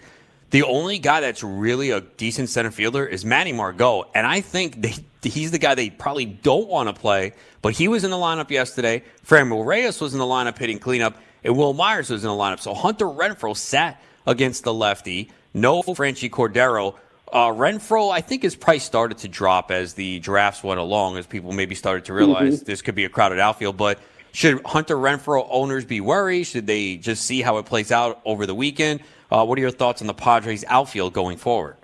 [0.50, 4.80] The only guy that's really a decent center fielder is Manny Margot, and I think
[4.80, 4.94] they,
[5.28, 7.32] he's the guy they probably don't want to play.
[7.62, 9.02] But he was in the lineup yesterday.
[9.26, 12.60] Franmil Reyes was in the lineup hitting cleanup, and Wil Myers was in the lineup.
[12.60, 15.32] So Hunter Renfroe sat against the lefty.
[15.52, 16.94] No Franchy Cordero.
[17.32, 21.26] Uh, Renfroe, I think his price started to drop as the drafts went along, as
[21.26, 22.66] people maybe started to realize mm-hmm.
[22.66, 23.76] this could be a crowded outfield.
[23.76, 23.98] But
[24.30, 26.44] should Hunter Renfroe owners be worried?
[26.44, 29.00] Should they just see how it plays out over the weekend?
[29.30, 31.76] Uh, what are your thoughts on the Padres outfield going forward?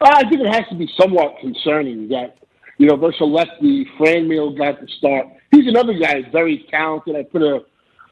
[0.00, 2.38] I think it has to be somewhat concerning that,
[2.78, 5.26] you know, versus lefty, Franmil got the start.
[5.52, 7.14] He's another guy very talented.
[7.14, 7.60] I put a,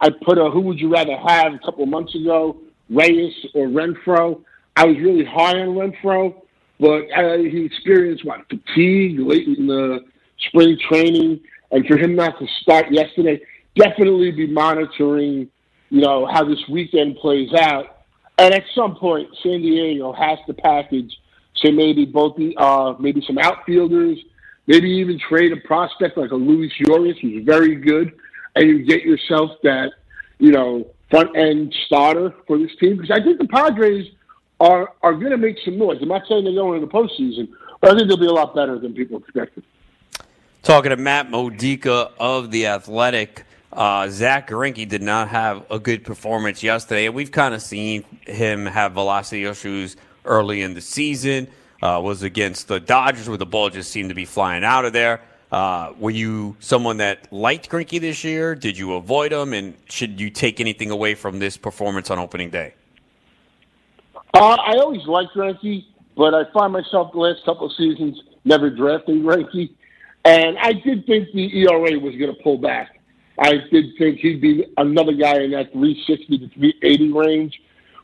[0.01, 2.57] I put a who would you rather have a couple of months ago,
[2.89, 4.41] Reyes or Renfroe.
[4.77, 6.35] I was really high on Renfroe,
[6.79, 10.01] but uh, he experienced what fatigue late in the
[10.49, 11.41] spring training,
[11.73, 13.41] and for him not to start yesterday,
[13.75, 15.49] definitely be monitoring
[15.91, 17.99] you know, how this weekend plays out.
[18.39, 21.15] And at some point, San Diego has to package,
[21.63, 24.19] say maybe both the uh, maybe some outfielders,
[24.67, 28.13] maybe even trade a prospect like a Luis Urias, who's very good,
[28.57, 29.93] and you get yourself that
[30.39, 32.97] you know front end starter for this team.
[32.97, 34.07] Because I think the Padres
[34.59, 35.99] are are going to make some noise.
[36.01, 37.49] I'm not saying they're going to the postseason,
[37.83, 39.65] but I think they'll be a lot better than people expected.
[40.63, 43.45] Talking to Matt Modica of the Athletic.
[43.73, 48.67] Uh, Zack Greinke did not have a good performance yesterday, we've kind of seen him
[48.67, 51.49] have velocity issues early in the season.
[51.83, 54.93] Uh, was against the Dodgers where the ball just seemed to be flying out of
[54.93, 55.23] there.
[55.51, 58.55] Uh, were you someone that liked Greinke this year?
[58.55, 59.55] Did you avoid him?
[59.55, 62.75] And should you take anything away from this performance on opening day?
[64.35, 68.69] Uh, I always liked Greinke, but I find myself the last couple of seasons never
[68.69, 69.71] drafting Greinke.
[70.25, 73.00] And I did think the ERA was going to pull back.
[73.39, 77.61] I did think he'd be another guy in that 360 to 380 range.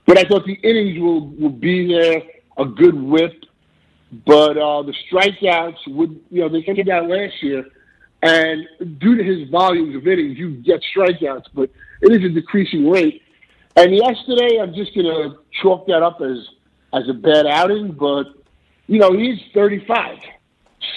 [0.06, 2.22] But I thought the innings will, will be there,
[2.58, 3.44] a good whip.
[4.24, 7.64] But uh, the strikeouts would, you know, they came out last year.
[8.22, 8.66] And
[8.98, 11.70] due to his volumes of innings, you get strikeouts, but
[12.02, 13.22] it is a decreasing rate.
[13.76, 16.38] And yesterday, I'm just going to chalk that up as
[16.94, 17.92] as a bad outing.
[17.92, 18.26] But
[18.86, 20.18] you know, he's 35,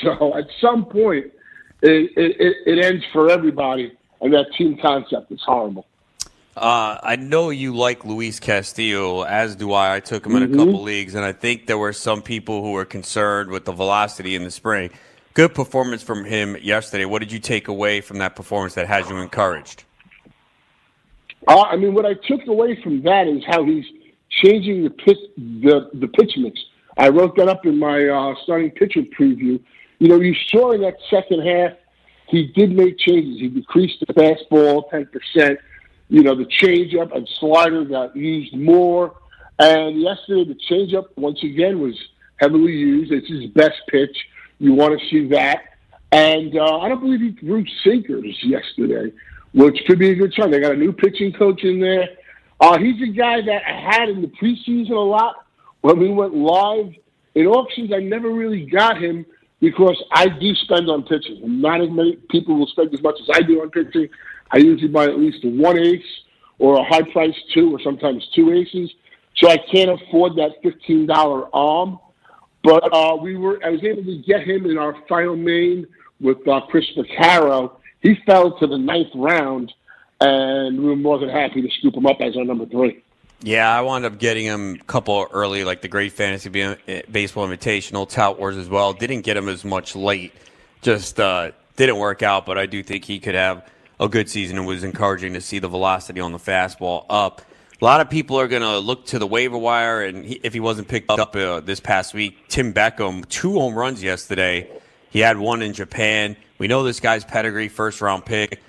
[0.02, 1.26] so at some point,
[1.82, 3.92] it, it, it ends for everybody
[4.22, 5.86] and that team concept is horrible.
[6.58, 9.96] Uh, I know you like Luis Castillo, as do I.
[9.96, 10.58] I took him in a Mhm.
[10.58, 14.36] couple leagues, and I think there were some people who were concerned with the velocity
[14.36, 14.90] in the spring.
[15.36, 17.06] Good performance from him yesterday.
[17.06, 19.84] What did you take away from that performance that has you encouraged?
[21.48, 23.86] Uh, I mean, what I took away from that is how he's
[24.44, 26.60] changing the pitch, the the pitch mix.
[26.98, 29.60] I wrote that up in my uh, starting pitcher preview.
[30.00, 31.72] You know, you saw in that second half,
[32.30, 33.40] he did make changes.
[33.40, 35.60] He decreased the fastball ten percent.
[36.10, 39.16] You know, the changeup and slider got used more.
[39.60, 41.96] And yesterday, the changeup once again was
[42.38, 43.12] heavily used.
[43.12, 44.18] It's his best pitch.
[44.60, 45.64] You want to see that.
[46.12, 49.14] And uh, I don't believe he threw sinkers yesterday,
[49.54, 50.50] which could be a good sign.
[50.50, 52.10] They got a new pitching coach in there.
[52.60, 55.46] Uh, he's a guy that I had in the preseason a lot.
[55.82, 56.94] When we went live
[57.36, 59.26] in auctions, I never really got him
[59.60, 61.42] because I do spend on pitching.
[61.44, 64.10] And not as many people will spend as much as I do on pitching.
[64.52, 66.02] I usually buy at least one ace
[66.58, 68.92] or a high price two or sometimes two aces.
[69.38, 72.00] So I can't afford that $15 arm.
[72.64, 75.88] But uh, we were, I was able to get him in our final main
[76.20, 77.78] with uh, Chris Vaccaro.
[78.02, 79.72] He fell to the ninth round,
[80.20, 83.04] and we were more than happy to scoop him up as our number three.
[83.42, 87.48] Yeah, I wound up getting him a couple early, like the Great Fantasy eh, Baseball
[87.48, 88.92] Invitational, Tout Wars as well.
[88.92, 90.34] Didn't get him as much late.
[90.82, 93.66] Just uh, didn't work out, but I do think he could have
[93.98, 94.58] a good season.
[94.58, 97.42] It was encouraging to see the velocity on the fastball up.
[97.82, 100.54] A lot of people are going to look to the waiver wire, and he, if
[100.54, 104.70] he wasn't picked up uh, this past week, Tim Beckham, two home runs yesterday.
[105.12, 106.36] He had one in Japan.
[106.58, 108.62] We know this guy's pedigree, first round pick.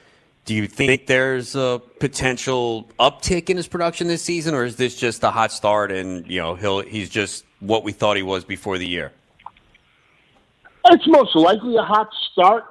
[0.50, 4.96] Do you think there's a potential uptick in his production this season, or is this
[4.96, 8.44] just a hot start and you know he'll he's just what we thought he was
[8.44, 9.12] before the year?
[10.86, 12.64] It's most likely a hot start,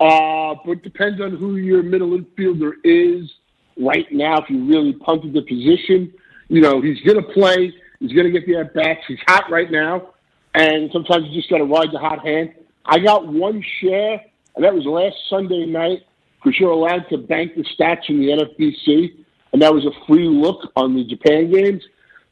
[0.00, 3.30] uh, but depends on who your middle infielder is
[3.76, 4.38] right now.
[4.38, 6.10] If you really punted the position,
[6.48, 7.74] you know he's going to play.
[8.00, 9.00] He's going to get the at bats.
[9.06, 10.14] He's hot right now,
[10.54, 12.54] and sometimes you just got to ride the hot hand.
[12.86, 14.24] I got one share,
[14.56, 16.04] and that was last Sunday night
[16.42, 20.28] because you're allowed to bank the stats in the NFBC, and that was a free
[20.28, 21.82] look on the Japan games.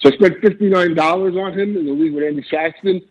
[0.01, 3.03] So I spent fifty nine dollars on him in the league with Andy Saxton.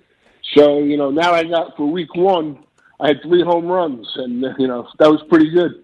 [0.53, 2.59] So you know now I got for week one,
[2.99, 5.83] I had three home runs, and you know that was pretty good.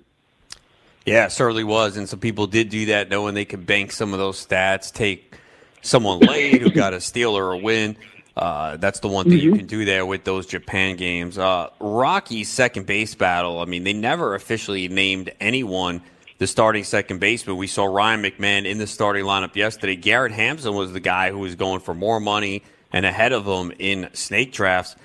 [1.05, 4.19] Yeah, certainly was, and some people did do that, knowing they could bank some of
[4.19, 5.35] those stats, take
[5.81, 7.97] someone late who got a steal or a win.
[8.35, 11.37] Uh, that's the one thing you can do there with those Japan games.
[11.37, 13.59] Uh, Rockies second base battle.
[13.59, 16.01] I mean, they never officially named anyone
[16.37, 17.57] the starting second baseman.
[17.57, 19.95] We saw Ryan McMahon in the starting lineup yesterday.
[19.95, 23.71] Garrett Hampson was the guy who was going for more money and ahead of him
[23.77, 24.95] in snake drafts.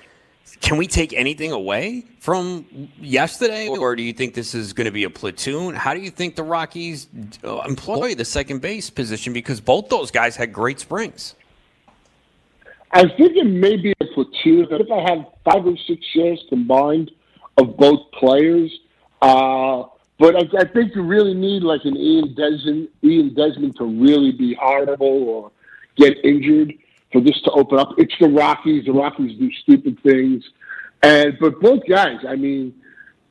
[0.61, 2.65] Can we take anything away from
[2.99, 5.75] yesterday, or do you think this is going to be a platoon?
[5.75, 7.07] How do you think the Rockies
[7.43, 9.33] uh, employ the second base position?
[9.33, 11.35] Because both those guys had great springs.
[12.91, 14.67] I think it may be a platoon.
[14.71, 17.11] If I have five or six shares combined
[17.57, 18.71] of both players,
[19.21, 19.83] uh,
[20.19, 24.31] but I, I think you really need like an Ian Desmond, Ian Desmond to really
[24.31, 25.51] be horrible or
[25.95, 26.73] get injured
[27.11, 27.89] for this to open up.
[27.97, 28.85] It's the Rockies.
[28.85, 30.43] The Rockies do stupid things,
[31.03, 32.19] and but both guys.
[32.27, 32.73] I mean,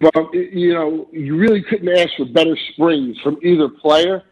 [0.01, 4.23] but you know, you really couldn't ask for better springs from either player,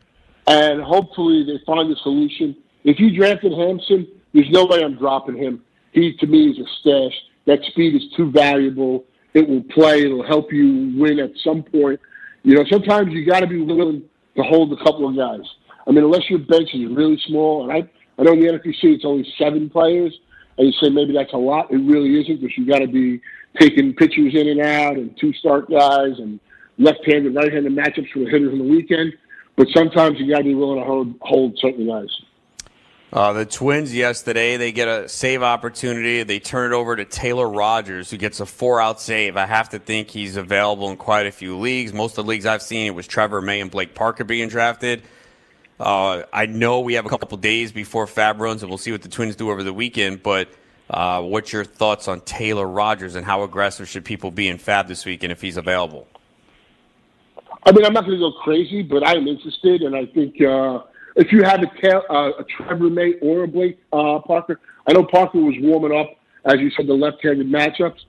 [0.47, 2.57] and hopefully they find a solution.
[2.85, 5.63] If you drafted Hampson, there's no way I'm dropping him.
[5.93, 7.15] He to me is a stash.
[7.47, 9.05] That speed is too valuable.
[9.33, 10.03] It will play.
[10.03, 12.01] It'll help you win at some point.
[12.43, 14.03] You know, sometimes you got to be willing
[14.37, 15.47] to hold a couple of guys.
[15.87, 18.97] I mean, unless your bench is really small, and I I know in the NFBC
[18.97, 20.19] it's only seven players,
[20.59, 21.71] and you say maybe that's a lot.
[21.71, 23.21] It really isn't because you got to be
[23.59, 26.41] taking pitchers in and out and two start guys and
[26.79, 29.13] left-handed, right-handed matchups for the hitters on the weekend.
[29.57, 32.09] But sometimes you got to be willing to hold, hold certain guys.
[33.15, 36.25] Uh, the Twins yesterday, they get a save opportunity.
[36.25, 39.37] They turn it over to Taylor Rogers, who gets a four out save.
[39.37, 41.93] I have to think he's available in quite a few leagues.
[41.93, 45.03] Most of the leagues I've seen, it was Trevor May and Blake Parker being drafted.
[45.79, 49.03] Uh, I know we have a couple days before FAAB runs, and we'll see what
[49.03, 50.25] the Twins do over the weekend.
[50.25, 50.49] But
[50.91, 54.89] uh, what's your thoughts on Taylor Rogers and how aggressive should people be in FAAB
[54.89, 56.09] this weekend if he's available?
[57.63, 60.41] I mean, I'm not going to go crazy, but I am interested, and I think
[60.43, 60.81] uh,
[61.17, 65.05] if you have a, uh, a Trevor May or a Blake uh, Parker, I know
[65.05, 68.01] Parker was warming up, as you said, the left-handed matchups,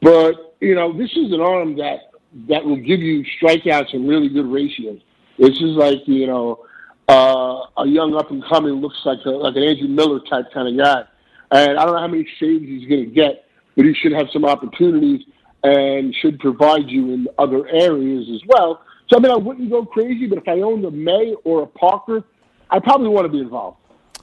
[0.00, 2.10] but you know this is an arm that
[2.48, 5.00] that will give you strikeouts and really good ratios.
[5.38, 6.64] This is like you know
[7.08, 10.68] uh, a young up and coming looks like a, like an Andrew Miller type kind
[10.68, 11.04] of guy,
[11.50, 13.44] and I don't know how many saves he's going to get,
[13.76, 15.22] but he should have some opportunities
[15.62, 18.82] and should provide you in other areas as well.
[19.08, 21.66] So I mean, I wouldn't go crazy, but if I owned a May or a
[21.66, 22.24] Parker,
[22.70, 23.78] I probably want to be involved.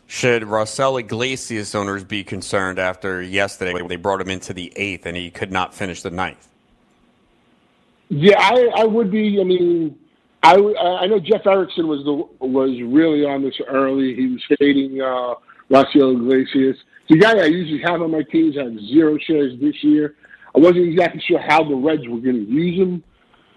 [0.08, 5.06] Should Raisel Iglesias owners be concerned after yesterday when they brought him into the eighth
[5.08, 6.48] and he could not finish the ninth?
[8.10, 9.42] Yeah, I, I would be.
[9.42, 9.98] I mean,
[10.44, 14.14] I, I know Jeff Erickson was the was really on this early.
[14.14, 15.34] He was fading uh,
[15.72, 16.78] Iglesias.
[17.10, 20.16] The guy I usually have on my teams had zero shares this year.
[20.56, 23.04] I wasn't exactly sure how the Reds were going to use him,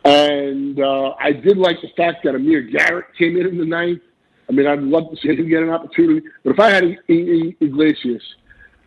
[0.05, 4.01] and uh, I did like the fact that Amir Garrett came in in the ninth.
[4.49, 6.27] I mean, I'd love to see him get an opportunity.
[6.43, 8.23] But if I had Iglesias,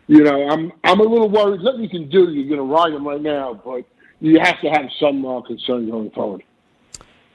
[0.08, 1.60] you know, I'm I'm a little worried.
[1.62, 2.30] Nothing you can do.
[2.30, 3.84] You're going to ride him right now, but
[4.20, 6.42] you have to have some uh, concern going forward.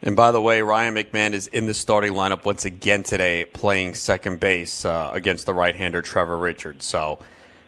[0.01, 3.95] And by the way, Ryan McMahon is in the starting lineup once again today, playing
[3.95, 6.85] second base uh, against the right-hander Trevor Richards.
[6.85, 7.17] So,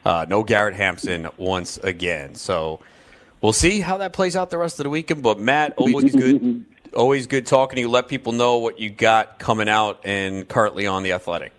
[0.05, 2.35] uh, no Garrett Hampson once again.
[2.35, 2.81] So,
[3.41, 5.23] we'll see how that plays out the rest of the weekend.
[5.23, 7.89] But Matt, always good always good talking to you.
[7.89, 11.51] Let people know what you got coming out and currently on the Athletic.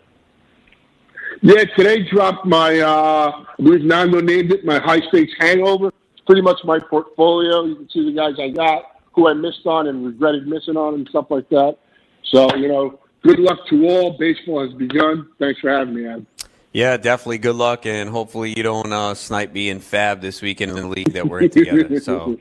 [1.42, 5.88] Yeah, today dropped my, uh, I believe Nando named it, my high stakes hangover.
[6.12, 7.64] It's pretty much my portfolio.
[7.64, 10.94] You can see the guys I got, who I missed on and regretted missing on,
[10.94, 11.78] and stuff like that.
[12.24, 14.18] So, you know, good luck to all.
[14.18, 15.28] Baseball has begun.
[15.38, 16.26] Thanks for having me, Adam.
[16.72, 17.38] Yeah, definitely.
[17.38, 20.86] Good luck, and hopefully you don't uh, snipe me and FAAB this weekend in the
[20.86, 21.98] league that we're in together.
[22.00, 22.38] So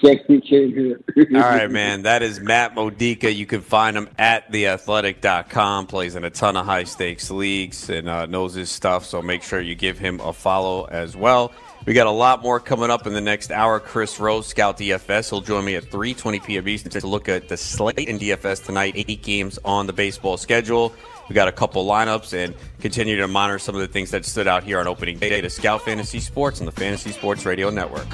[0.00, 1.00] came here.
[1.16, 2.02] All right, man.
[2.02, 3.32] That is Matt Modica.
[3.32, 5.86] You can find him at theathletic.com.
[5.86, 9.04] Plays in a ton of high stakes leagues and uh, knows his stuff.
[9.04, 11.52] So make sure you give him a follow as well.
[11.86, 13.78] We got a lot more coming up in the next hour.
[13.78, 15.30] Chris Rose, Scout DFS.
[15.30, 16.68] He'll join me at 3:20 p.m.
[16.68, 18.94] Eastern to look at the slate in DFS tonight.
[18.96, 20.92] Eight games on the baseball schedule.
[21.28, 24.46] We got a couple lineups and continue to monitor some of the things that stood
[24.46, 28.06] out here on opening day to Scout Fantasy Sports on the Fantasy Sports Radio Network.